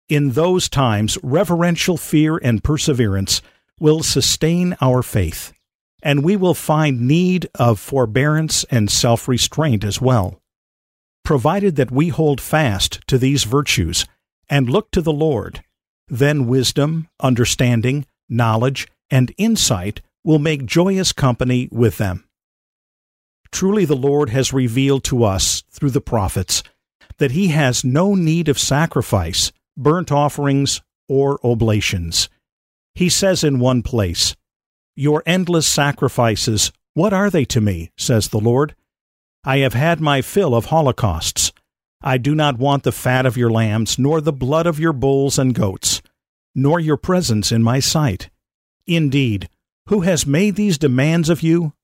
[0.09, 3.43] In those times, reverential fear and perseverance
[3.79, 5.53] will sustain our faith,
[6.03, 10.41] and we will find need of forbearance and self restraint as well.
[11.25, 14.05] Provided that we hold fast to these virtues
[14.49, 15.63] and look to the Lord,
[16.09, 22.25] then wisdom, understanding, knowledge, and insight will make joyous company with them.
[23.53, 26.63] Truly, the Lord has revealed to us through the prophets
[27.19, 32.29] that he has no need of sacrifice, burnt offerings, or oblations.
[32.95, 34.35] He says in one place,
[34.97, 37.91] Your endless sacrifices, what are they to me?
[37.97, 38.75] says the Lord.
[39.45, 41.53] I have had my fill of holocausts.
[42.03, 45.39] I do not want the fat of your lambs, nor the blood of your bulls
[45.39, 46.01] and goats,
[46.55, 48.31] nor your presence in my sight.
[48.87, 49.49] Indeed,
[49.87, 51.75] who has made these demands of you?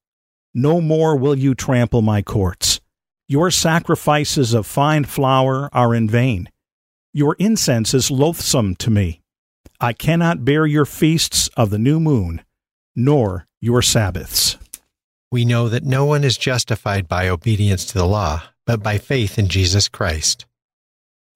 [0.58, 2.80] No more will you trample my courts.
[3.28, 6.48] Your sacrifices of fine flour are in vain.
[7.12, 9.20] Your incense is loathsome to me.
[9.82, 12.42] I cannot bear your feasts of the new moon,
[12.94, 14.56] nor your Sabbaths.
[15.30, 19.38] We know that no one is justified by obedience to the law, but by faith
[19.38, 20.46] in Jesus Christ.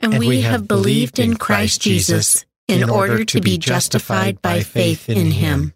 [0.00, 4.62] And, and we, we have believed in Christ Jesus in order to be justified by
[4.62, 5.74] faith in him.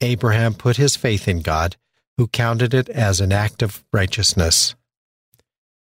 [0.00, 1.76] Abraham put his faith in God,
[2.18, 4.74] who counted it as an act of righteousness.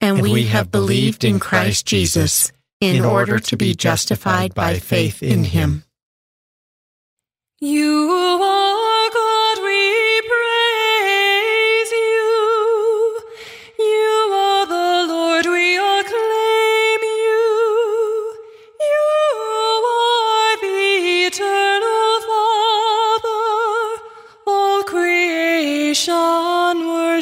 [0.01, 2.51] And, and we, we have believed in Christ Jesus
[2.81, 5.85] in order to be justified by faith in him.
[7.61, 8.74] You are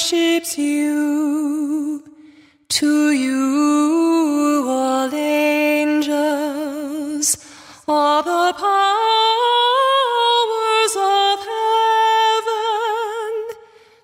[0.04, 2.04] worships you.
[2.68, 6.08] To you, all angels,
[7.88, 8.66] all the powers
[10.98, 13.32] of heaven,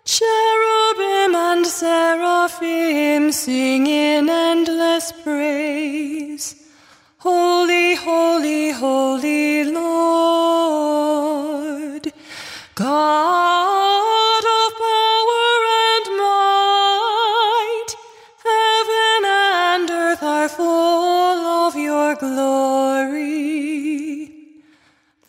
[0.05, 6.55] cherubim and seraphim sing in endless praise.
[7.17, 10.83] Holy, holy, holy Lord,
[12.75, 13.48] God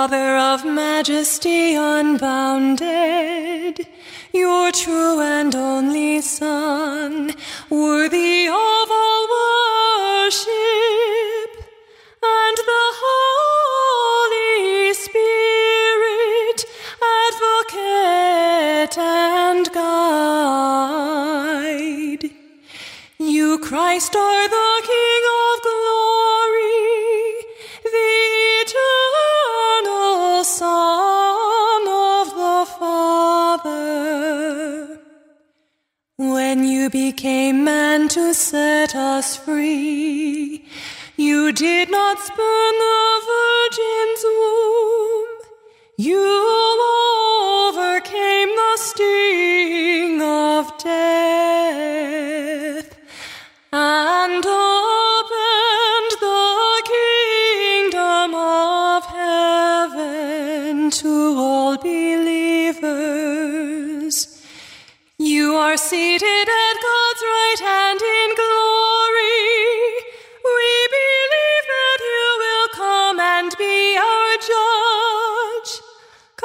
[0.00, 2.86] Father of majesty unbounded,
[4.32, 7.34] your true and only Son,
[7.68, 9.28] worthy of all
[10.24, 10.48] worship,
[12.22, 16.64] and the Holy Spirit,
[17.28, 19.70] advocate and
[22.24, 22.30] guide.
[23.18, 24.16] You, Christ,
[37.20, 40.64] became man to set us free,
[41.18, 45.28] you did not spurn the Virgin's womb.
[45.98, 46.16] You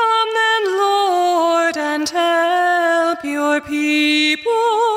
[0.06, 4.95] Come then, Lord, and help your people.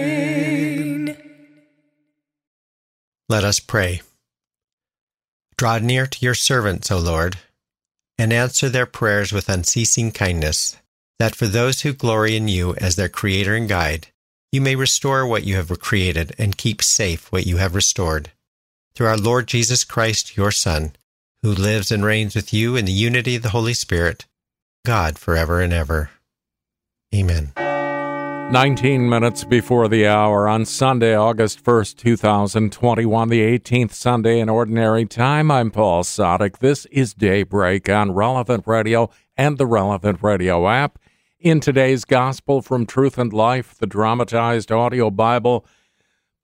[3.29, 4.03] Let us pray.
[5.57, 7.39] Draw near to your servants, O Lord,
[8.19, 10.77] and answer their prayers with unceasing kindness,
[11.19, 14.09] that for those who glory in you as their Creator and Guide,
[14.53, 18.31] you may restore what you have created and keep safe what you have restored.
[18.95, 20.95] Through our Lord Jesus Christ, your Son,
[21.43, 24.27] who lives and reigns with you in the unity of the Holy Spirit,
[24.85, 26.11] God forever and ever.
[27.15, 27.53] Amen.
[28.53, 35.07] 19 minutes before the hour on Sunday, August 1st, 2021, the 18th Sunday in Ordinary
[35.07, 35.51] Time.
[35.51, 36.59] I'm Paul Sadek.
[36.59, 39.09] This is Daybreak on Relevant Radio
[39.39, 40.99] and the Relevant Radio app.
[41.41, 45.65] In today's Gospel from Truth and Life, the dramatized audio Bible,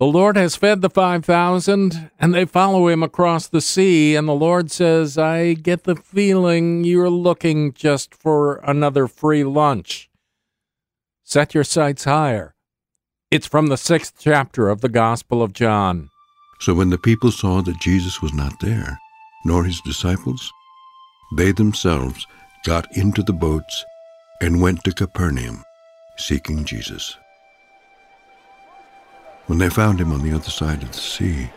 [0.01, 4.17] the Lord has fed the 5,000 and they follow him across the sea.
[4.17, 10.09] And the Lord says, I get the feeling you're looking just for another free lunch.
[11.23, 12.55] Set your sights higher.
[13.31, 16.09] It's from the sixth chapter of the Gospel of John.
[16.61, 18.99] So when the people saw that Jesus was not there,
[19.45, 20.51] nor his disciples,
[21.37, 22.27] they themselves
[22.65, 23.85] got into the boats
[24.41, 25.63] and went to Capernaum,
[26.17, 27.17] seeking Jesus.
[29.51, 31.51] When they found him on the other side of the sea,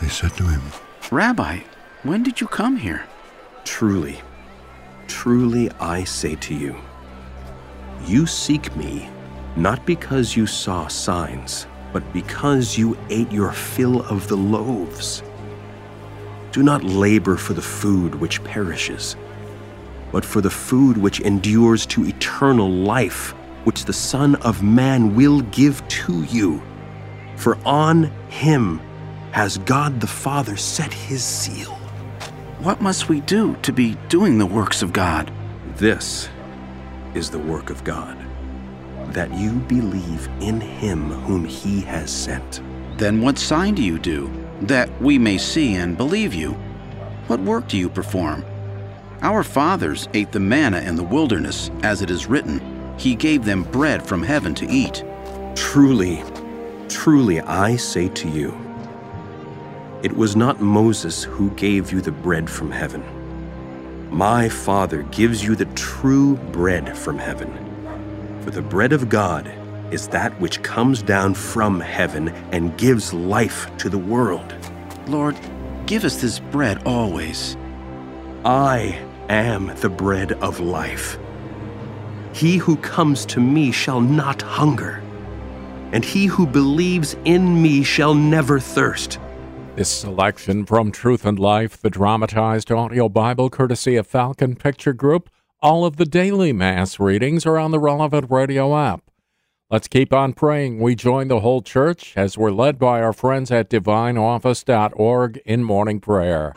[0.00, 0.60] they said to him,
[1.12, 1.60] Rabbi,
[2.02, 3.06] when did you come here?
[3.64, 4.20] Truly,
[5.06, 6.74] truly I say to you,
[8.04, 9.08] you seek me
[9.54, 15.22] not because you saw signs, but because you ate your fill of the loaves.
[16.50, 19.14] Do not labor for the food which perishes,
[20.10, 23.30] but for the food which endures to eternal life,
[23.62, 26.60] which the Son of Man will give to you.
[27.36, 28.80] For on him
[29.32, 31.74] has God the Father set his seal.
[32.60, 35.32] What must we do to be doing the works of God?
[35.76, 36.28] This
[37.14, 38.16] is the work of God,
[39.12, 42.62] that you believe in him whom he has sent.
[42.96, 44.30] Then what sign do you do,
[44.62, 46.52] that we may see and believe you?
[47.26, 48.44] What work do you perform?
[49.20, 52.60] Our fathers ate the manna in the wilderness, as it is written,
[52.98, 55.02] He gave them bread from heaven to eat.
[55.56, 56.22] Truly,
[56.88, 58.56] truly I say to you,
[60.02, 63.02] it was not Moses who gave you the bread from heaven.
[64.10, 67.50] My Father gives you the true bread from heaven.
[68.42, 69.50] For the bread of God
[69.90, 74.54] is that which comes down from heaven and gives life to the world.
[75.06, 75.36] Lord,
[75.86, 77.56] give us this bread always.
[78.44, 81.18] I am the bread of life.
[82.32, 85.02] He who comes to me shall not hunger,
[85.94, 89.20] and he who believes in me shall never thirst.
[89.76, 95.30] This selection from Truth and Life, the dramatized audio Bible courtesy of Falcon Picture Group.
[95.62, 99.02] All of the daily Mass readings are on the relevant radio app.
[99.70, 100.80] Let's keep on praying.
[100.80, 106.00] We join the whole church as we're led by our friends at divineoffice.org in morning
[106.00, 106.54] prayer.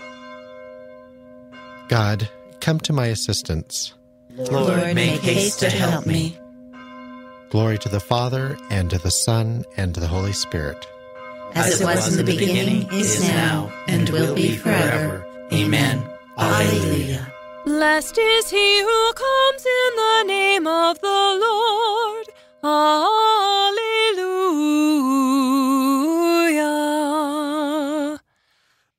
[1.90, 2.28] God,
[2.60, 3.94] come to my assistance.
[4.32, 6.40] Lord, make haste to help me.
[7.50, 10.86] Glory to the Father, and to the Son, and to the Holy Spirit.
[11.54, 15.26] As it was in the beginning, is now, and will be forever.
[15.54, 16.04] Amen.
[16.38, 17.32] Alleluia.
[17.64, 22.28] Blessed is he who comes in the name of the Lord.
[22.64, 23.88] Alleluia.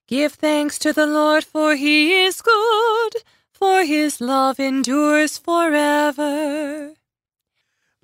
[0.07, 3.13] Give thanks to the Lord, for he is good,
[3.53, 6.95] for his love endures forever.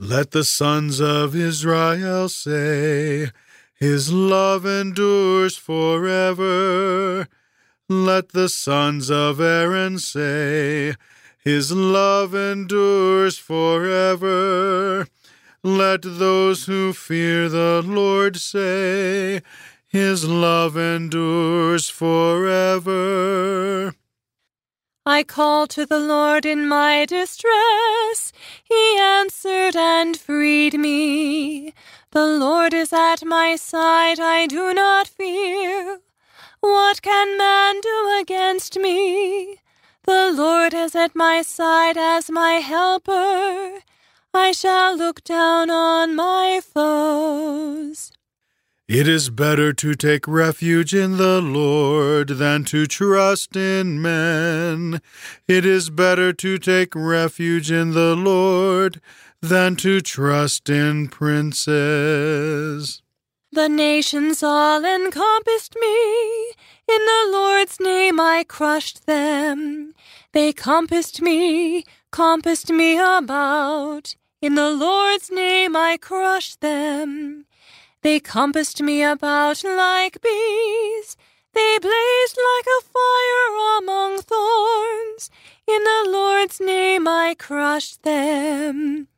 [0.05, 3.31] Let the sons of Israel say,
[3.75, 7.27] His love endures forever.
[7.89, 10.95] Let the sons of Aaron say,
[11.39, 15.09] His love endures forever.
[15.63, 19.41] Let those who fear the Lord say,
[19.89, 22.85] His love endures forever.
[25.07, 28.33] I called to the Lord in my distress.
[28.65, 31.75] He answered and freed me.
[32.13, 36.01] The Lord is at my side, I do not fear.
[36.61, 39.61] What can man do against me?
[40.05, 43.81] The Lord is at my side as my helper.
[44.33, 48.14] I shall look down on my foes.
[48.87, 55.01] It is better to take refuge in the Lord than to trust in men.
[55.49, 59.01] It is better to take refuge in the Lord
[59.41, 63.01] than to trust in princes.
[63.51, 66.53] The nations all encompassed me.
[66.87, 69.95] In the Lord's name I crushed them.
[70.33, 74.15] They compassed me, compassed me about.
[74.43, 77.47] In the Lord's name I crushed them.
[78.05, 81.17] They compassed me about like bees.
[81.55, 85.31] They blazed like a fire among thorns.
[85.67, 89.09] In the Lord's name I crushed them.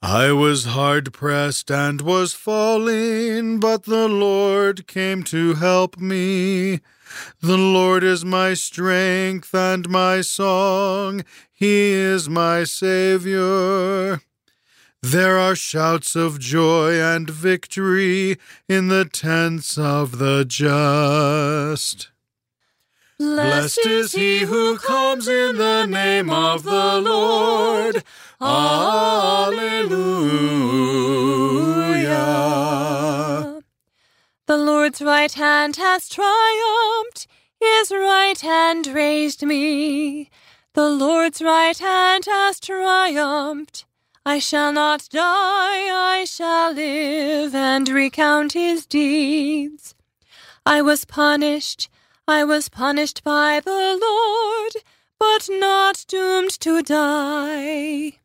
[0.00, 6.80] I was hard pressed and was falling, but the Lord came to help me.
[7.42, 11.24] The Lord is my strength and my song.
[11.52, 14.22] He is my Savior.
[15.06, 18.38] There are shouts of joy and victory
[18.70, 22.08] in the tents of the just.
[23.18, 28.02] Blessed is he who comes in the name of the Lord.
[28.40, 29.82] Alleluia.
[34.46, 37.26] The Lord's right hand has triumphed.
[37.60, 40.30] His right hand raised me.
[40.72, 43.84] The Lord's right hand has triumphed.
[44.26, 49.94] I shall not die, I shall live and recount his deeds.
[50.64, 51.90] I was punished,
[52.26, 54.72] I was punished by the Lord,
[55.18, 58.20] but not doomed to die.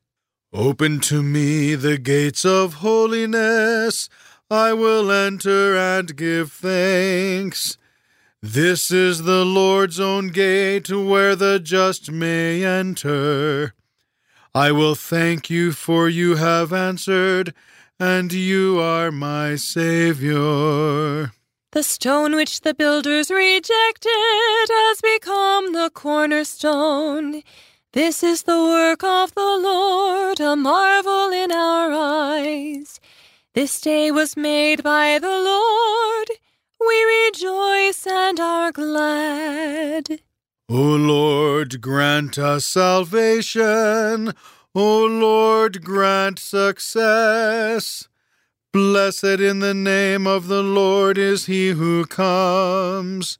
[0.54, 4.08] Open to me the gates of holiness.
[4.50, 7.78] I will enter and give thanks.
[8.41, 13.74] This is the Lord's own gate where the just may enter.
[14.60, 17.53] I will thank you, for you have answered,
[17.97, 21.32] and you are my Savior.
[21.72, 27.41] The stone which the builders rejected has become the cornerstone.
[27.93, 32.99] This is the work of the Lord, a marvel in our eyes.
[33.53, 36.28] This day was made by the Lord.
[36.86, 40.20] We rejoice and are glad.
[40.72, 44.34] O Lord, grant us salvation.
[44.76, 48.08] O Lord, grant success.
[48.72, 53.40] Blessed in the name of the Lord is he who comes.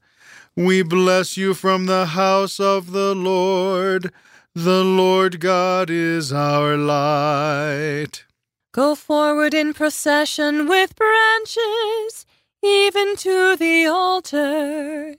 [0.56, 4.12] We bless you from the house of the Lord.
[4.56, 8.26] The Lord God is our light.
[8.72, 12.26] Go forward in procession with branches,
[12.64, 15.18] even to the altar.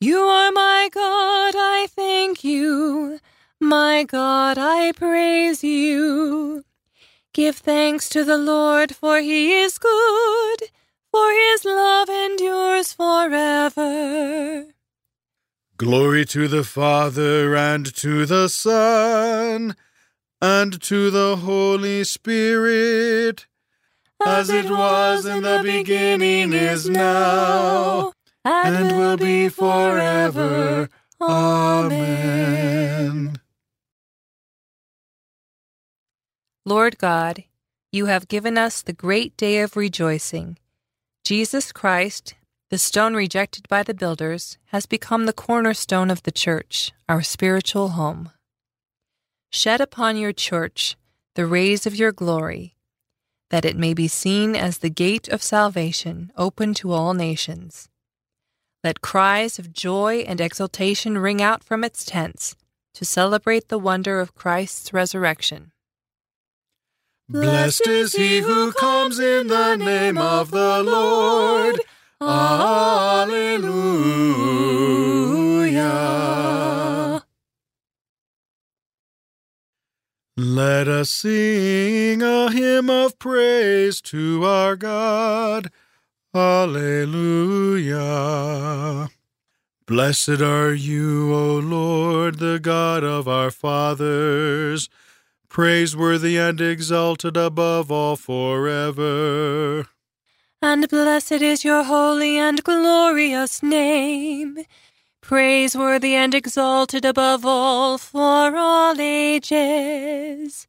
[0.00, 3.18] You are my God, I thank you.
[3.58, 6.64] My God, I praise you.
[7.32, 10.58] Give thanks to the Lord, for he is good,
[11.10, 14.66] for his love endures forever.
[15.78, 19.76] Glory to the Father, and to the Son,
[20.42, 23.46] and to the Holy Spirit,
[24.26, 28.12] as it was in the beginning, is now
[28.46, 30.88] and will be forever.
[31.20, 32.56] Amen.
[36.64, 37.44] Lord God,
[37.90, 40.58] you have given us the great day of rejoicing.
[41.24, 42.34] Jesus Christ,
[42.70, 47.90] the stone rejected by the builders, has become the cornerstone of the church, our spiritual
[47.90, 48.30] home.
[49.50, 50.96] Shed upon your church
[51.34, 52.76] the rays of your glory,
[53.50, 57.88] that it may be seen as the gate of salvation open to all nations.
[58.86, 62.54] Let cries of joy and exultation ring out from its tents
[62.94, 65.72] to celebrate the wonder of Christ's resurrection.
[67.28, 71.80] Blessed is he who comes in the name of the Lord.
[72.20, 73.64] Alleluia.
[80.36, 85.72] Let us sing a hymn of praise to our God.
[86.36, 87.98] Alleluia.
[89.86, 94.88] Blessed are you, O Lord, the God of our fathers,
[95.48, 99.86] praiseworthy and exalted above all forever.
[100.60, 104.58] And blessed is your holy and glorious name.
[105.26, 110.68] praiseworthy and exalted above all for all ages.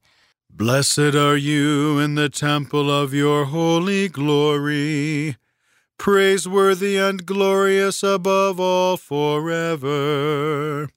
[0.50, 5.38] Blessed are you in the temple of your holy glory,
[5.98, 10.90] praiseworthy and glorious above all forever.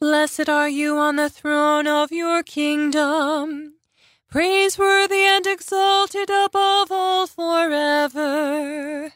[0.00, 3.74] Blessed are you on the throne of your kingdom,
[4.30, 9.12] praiseworthy and exalted above all forever.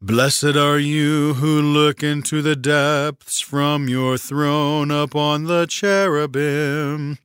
[0.00, 7.18] Blessed are you who look into the depths from your throne upon the cherubim,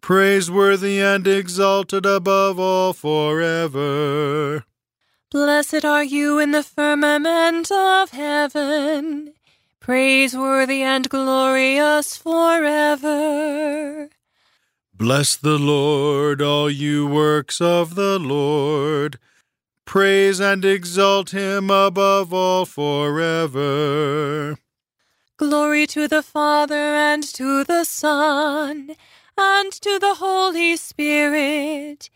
[0.00, 4.64] praiseworthy and exalted above all forever.
[5.34, 9.34] Blessed are you in the firmament of heaven,
[9.80, 14.10] praiseworthy and glorious forever.
[14.96, 19.18] Bless the Lord, all you works of the Lord.
[19.84, 24.56] Praise and exalt him above all forever.
[25.36, 28.94] Glory to the Father and to the Son
[29.36, 32.08] and to the Holy Spirit,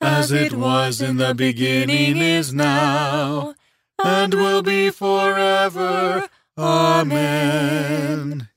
[0.00, 3.54] as it was in the beginning, is now,
[4.02, 6.28] and will be forever.
[6.56, 8.48] Amen.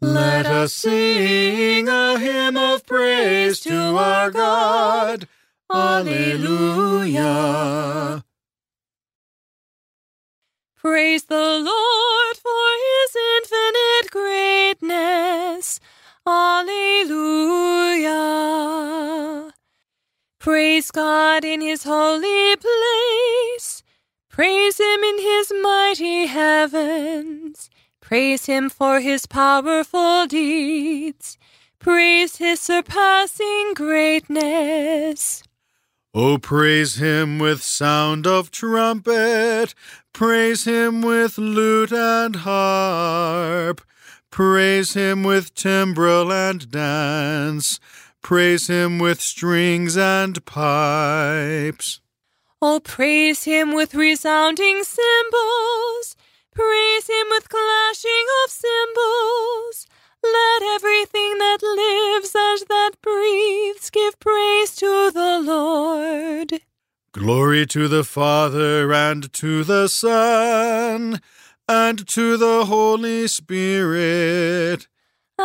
[0.00, 5.28] Let us sing a hymn of praise to our God.
[5.70, 7.24] Alleluia.
[10.76, 15.78] Praise the Lord for his infinite greatness.
[16.26, 16.80] Alleluia.
[20.40, 23.82] Praise God in his holy place.
[24.30, 27.68] Praise him in his mighty heavens.
[28.00, 31.36] Praise him for his powerful deeds.
[31.78, 35.42] Praise his surpassing greatness.
[36.14, 39.74] Oh, praise him with sound of trumpet.
[40.14, 43.82] Praise him with lute and harp.
[44.30, 47.78] Praise him with timbrel and dance.
[48.22, 52.00] Praise him with strings and pipes.
[52.62, 56.16] Oh, praise him with resounding cymbals.
[56.54, 59.86] Praise him with clashing of cymbals.
[60.22, 66.60] Let everything that lives and that breathes give praise to the Lord.
[67.12, 71.20] Glory to the Father and to the Son
[71.66, 74.86] and to the Holy Spirit,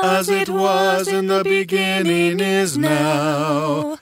[0.03, 3.97] as it was in the beginning, is now,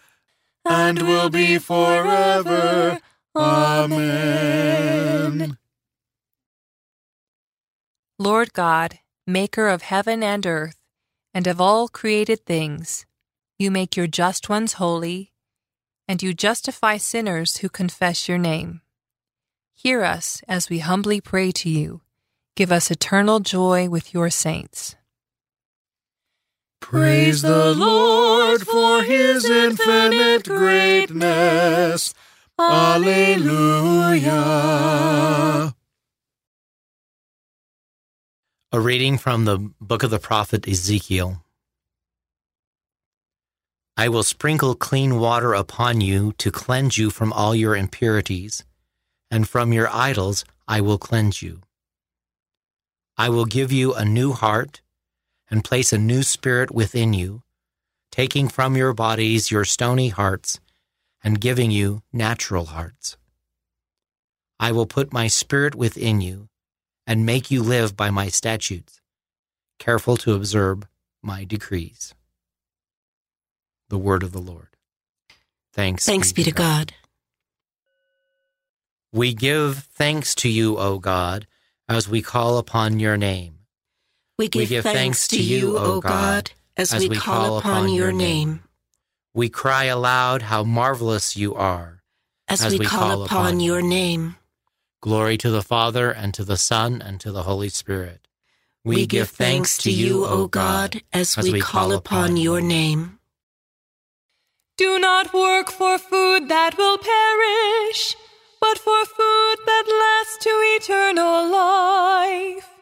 [0.66, 3.00] and will be forever.
[3.36, 4.84] Amen.
[8.20, 10.78] Lord God, maker of heaven and earth,
[11.34, 13.06] and of all created things,
[13.58, 15.32] you make your just ones holy,
[16.08, 18.82] and you justify sinners who confess your name.
[19.74, 22.02] Hear us as we humbly pray to you.
[22.56, 24.96] Give us eternal joy with your saints.
[26.84, 32.14] Praise the Lord for his infinite greatness.
[32.60, 34.34] Alleluia.
[38.72, 41.44] A reading from the book of the prophet Ezekiel.
[43.96, 48.66] I will sprinkle clean water upon you to cleanse you from all your impurities,
[49.32, 51.62] and from your idols I will cleanse you.
[53.18, 54.82] I will give you a new heart
[55.54, 57.44] and place a new spirit within you,
[58.12, 60.60] taking from your bodies your stony hearts
[61.24, 63.18] and giving you natural hearts.
[64.60, 66.50] I will put my spirit within you
[67.06, 69.00] and make you live by my statutes,
[69.78, 70.88] careful to observe
[71.22, 72.16] my decrees.
[73.90, 74.70] The word of the Lord.
[75.72, 76.88] Thanks, Thanks be, to God.
[76.88, 76.94] God.
[79.12, 81.46] We give thanks to you, O God,
[81.88, 83.60] as we call upon your name.
[84.38, 87.36] We give, we give thanks, thanks, to you, O God, as, as we, we call,
[87.36, 88.50] call upon, upon your name.
[88.50, 88.64] name.
[89.34, 92.02] We cry aloud how marvelous you are.
[92.48, 94.36] As, as we, we, call, call upon, upon your name.
[95.02, 98.28] Glory to the Father, and to the Son, and to the Holy Spirit.
[98.84, 102.60] We, we give thanks to you, O God, as, as we, call, call upon your
[102.60, 103.20] name.
[104.78, 108.16] Do not work for food that will perish,
[108.60, 112.73] but for food that lasts to eternal life.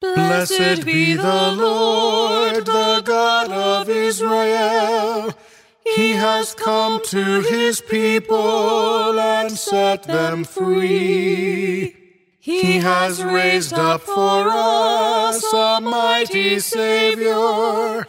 [0.00, 5.34] Blessed, be the Lord, the God of Israel.
[5.84, 11.94] He has come to his people and set them free.
[12.40, 18.06] He has raised up for us a mighty Savior,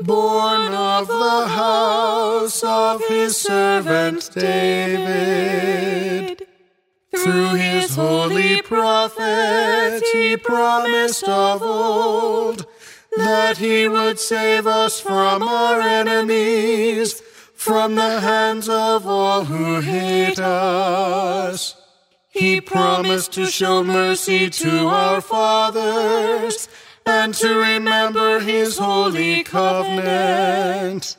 [0.00, 4.92] born of the house of his servant David.
[7.14, 12.66] Through his holy prophet, he promised of old
[13.16, 17.20] that he would save us from our enemies,
[17.54, 21.76] from the hands of all who hate us.
[22.30, 26.68] He promised to show mercy to our fathers
[27.04, 31.18] and to remember his holy covenant.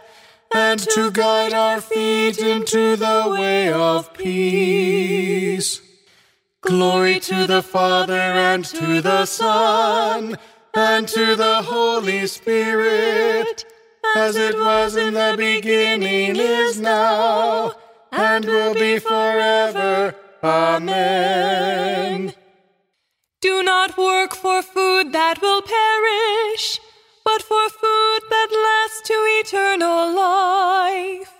[0.53, 5.81] and to guide our feet into the way of peace.
[6.61, 10.37] Glory to the Father and to the Son
[10.73, 13.65] and to the Holy Spirit,
[14.15, 17.73] as it was in the beginning, is now
[18.11, 20.15] and will be forever.
[20.43, 22.33] Amen.
[23.41, 26.70] Do not work for food that will perish,
[27.31, 31.33] but for food that lasts to eternal life.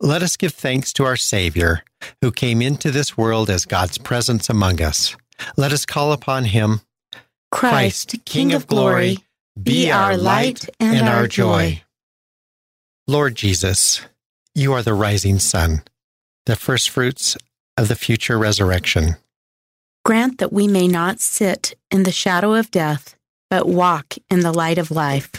[0.00, 1.82] Let us give thanks to our Savior,
[2.20, 5.16] who came into this world as God's presence among us.
[5.56, 6.82] Let us call upon him.
[7.50, 9.18] Christ, King of glory,
[9.60, 11.82] be our light and our joy.
[13.08, 14.02] Lord Jesus,
[14.54, 15.82] you are the rising sun,
[16.46, 17.36] the first fruits
[17.76, 19.16] of the future resurrection.
[20.04, 23.16] Grant that we may not sit in the shadow of death,
[23.54, 25.30] but walk in the light of life.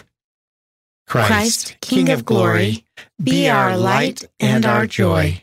[1.06, 2.86] Christ, Christ, King of glory,
[3.22, 5.42] be our light and our joy.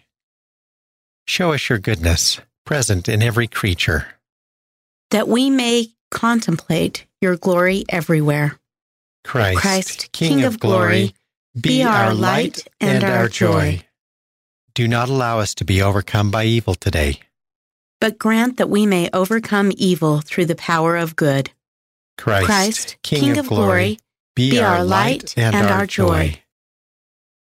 [1.26, 4.06] Show us your goodness, present in every creature.
[5.10, 8.58] That we may contemplate your glory everywhere.
[9.22, 11.14] Christ, Christ, King of glory,
[11.60, 13.82] be our light and our joy.
[14.72, 17.20] Do not allow us to be overcome by evil today.
[18.00, 21.50] But grant that we may overcome evil through the power of good.
[22.18, 23.98] Christ, Christ King, of glory,
[24.34, 26.38] be our light and our joy.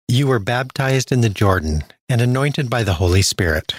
[0.09, 3.75] You were baptized in the Jordan and anointed by the Holy Spirit.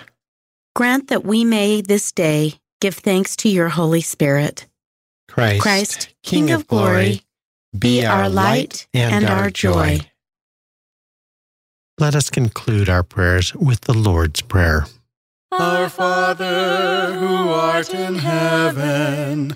[0.76, 4.66] Grant that we may this day give thanks to your Holy Spirit.
[5.28, 7.22] Christ, Christ King of glory,
[7.78, 10.00] be our light and our joy.
[11.98, 14.86] Let us conclude our prayers with the Lord's Prayer.
[15.52, 19.56] Our Father, who art in heaven,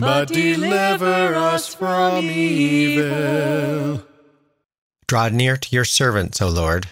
[0.00, 4.02] but deliver us from evil.
[5.06, 6.88] Draw near to your servants, O Lord,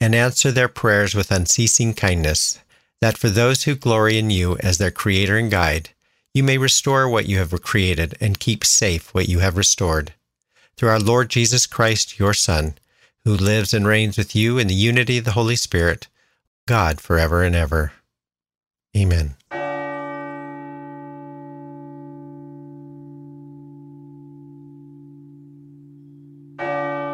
[0.00, 2.58] and answer their prayers with unceasing kindness,
[3.00, 5.90] that for those who glory in you as their Creator and Guide,
[6.34, 10.12] you may restore what you have created and keep safe what you have restored.
[10.76, 12.74] Through our Lord Jesus Christ, your Son,
[13.24, 16.08] who lives and reigns with you in the unity of the Holy Spirit,
[16.66, 17.92] God forever and ever.
[18.96, 19.36] Amen.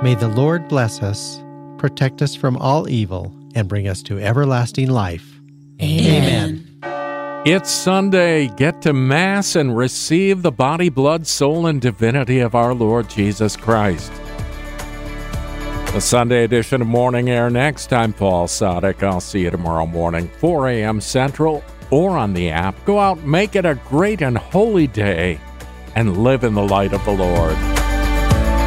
[0.03, 1.45] May the Lord bless us,
[1.79, 5.39] protect us from all evil, and bring us to everlasting life.
[5.81, 6.67] Amen.
[7.47, 8.49] It's Sunday.
[8.49, 13.57] Get to Mass and receive the body, blood, soul, and divinity of our Lord Jesus
[13.57, 14.11] Christ.
[15.93, 17.93] The Sunday edition of Morning Air next.
[17.93, 19.05] I'm Paul Sadek.
[19.05, 21.01] I'll see you tomorrow morning, 4 a.m.
[21.01, 22.75] Central, or on the app.
[22.87, 25.39] Go out, make it a great and holy day,
[25.95, 27.82] and live in the light of the Lord.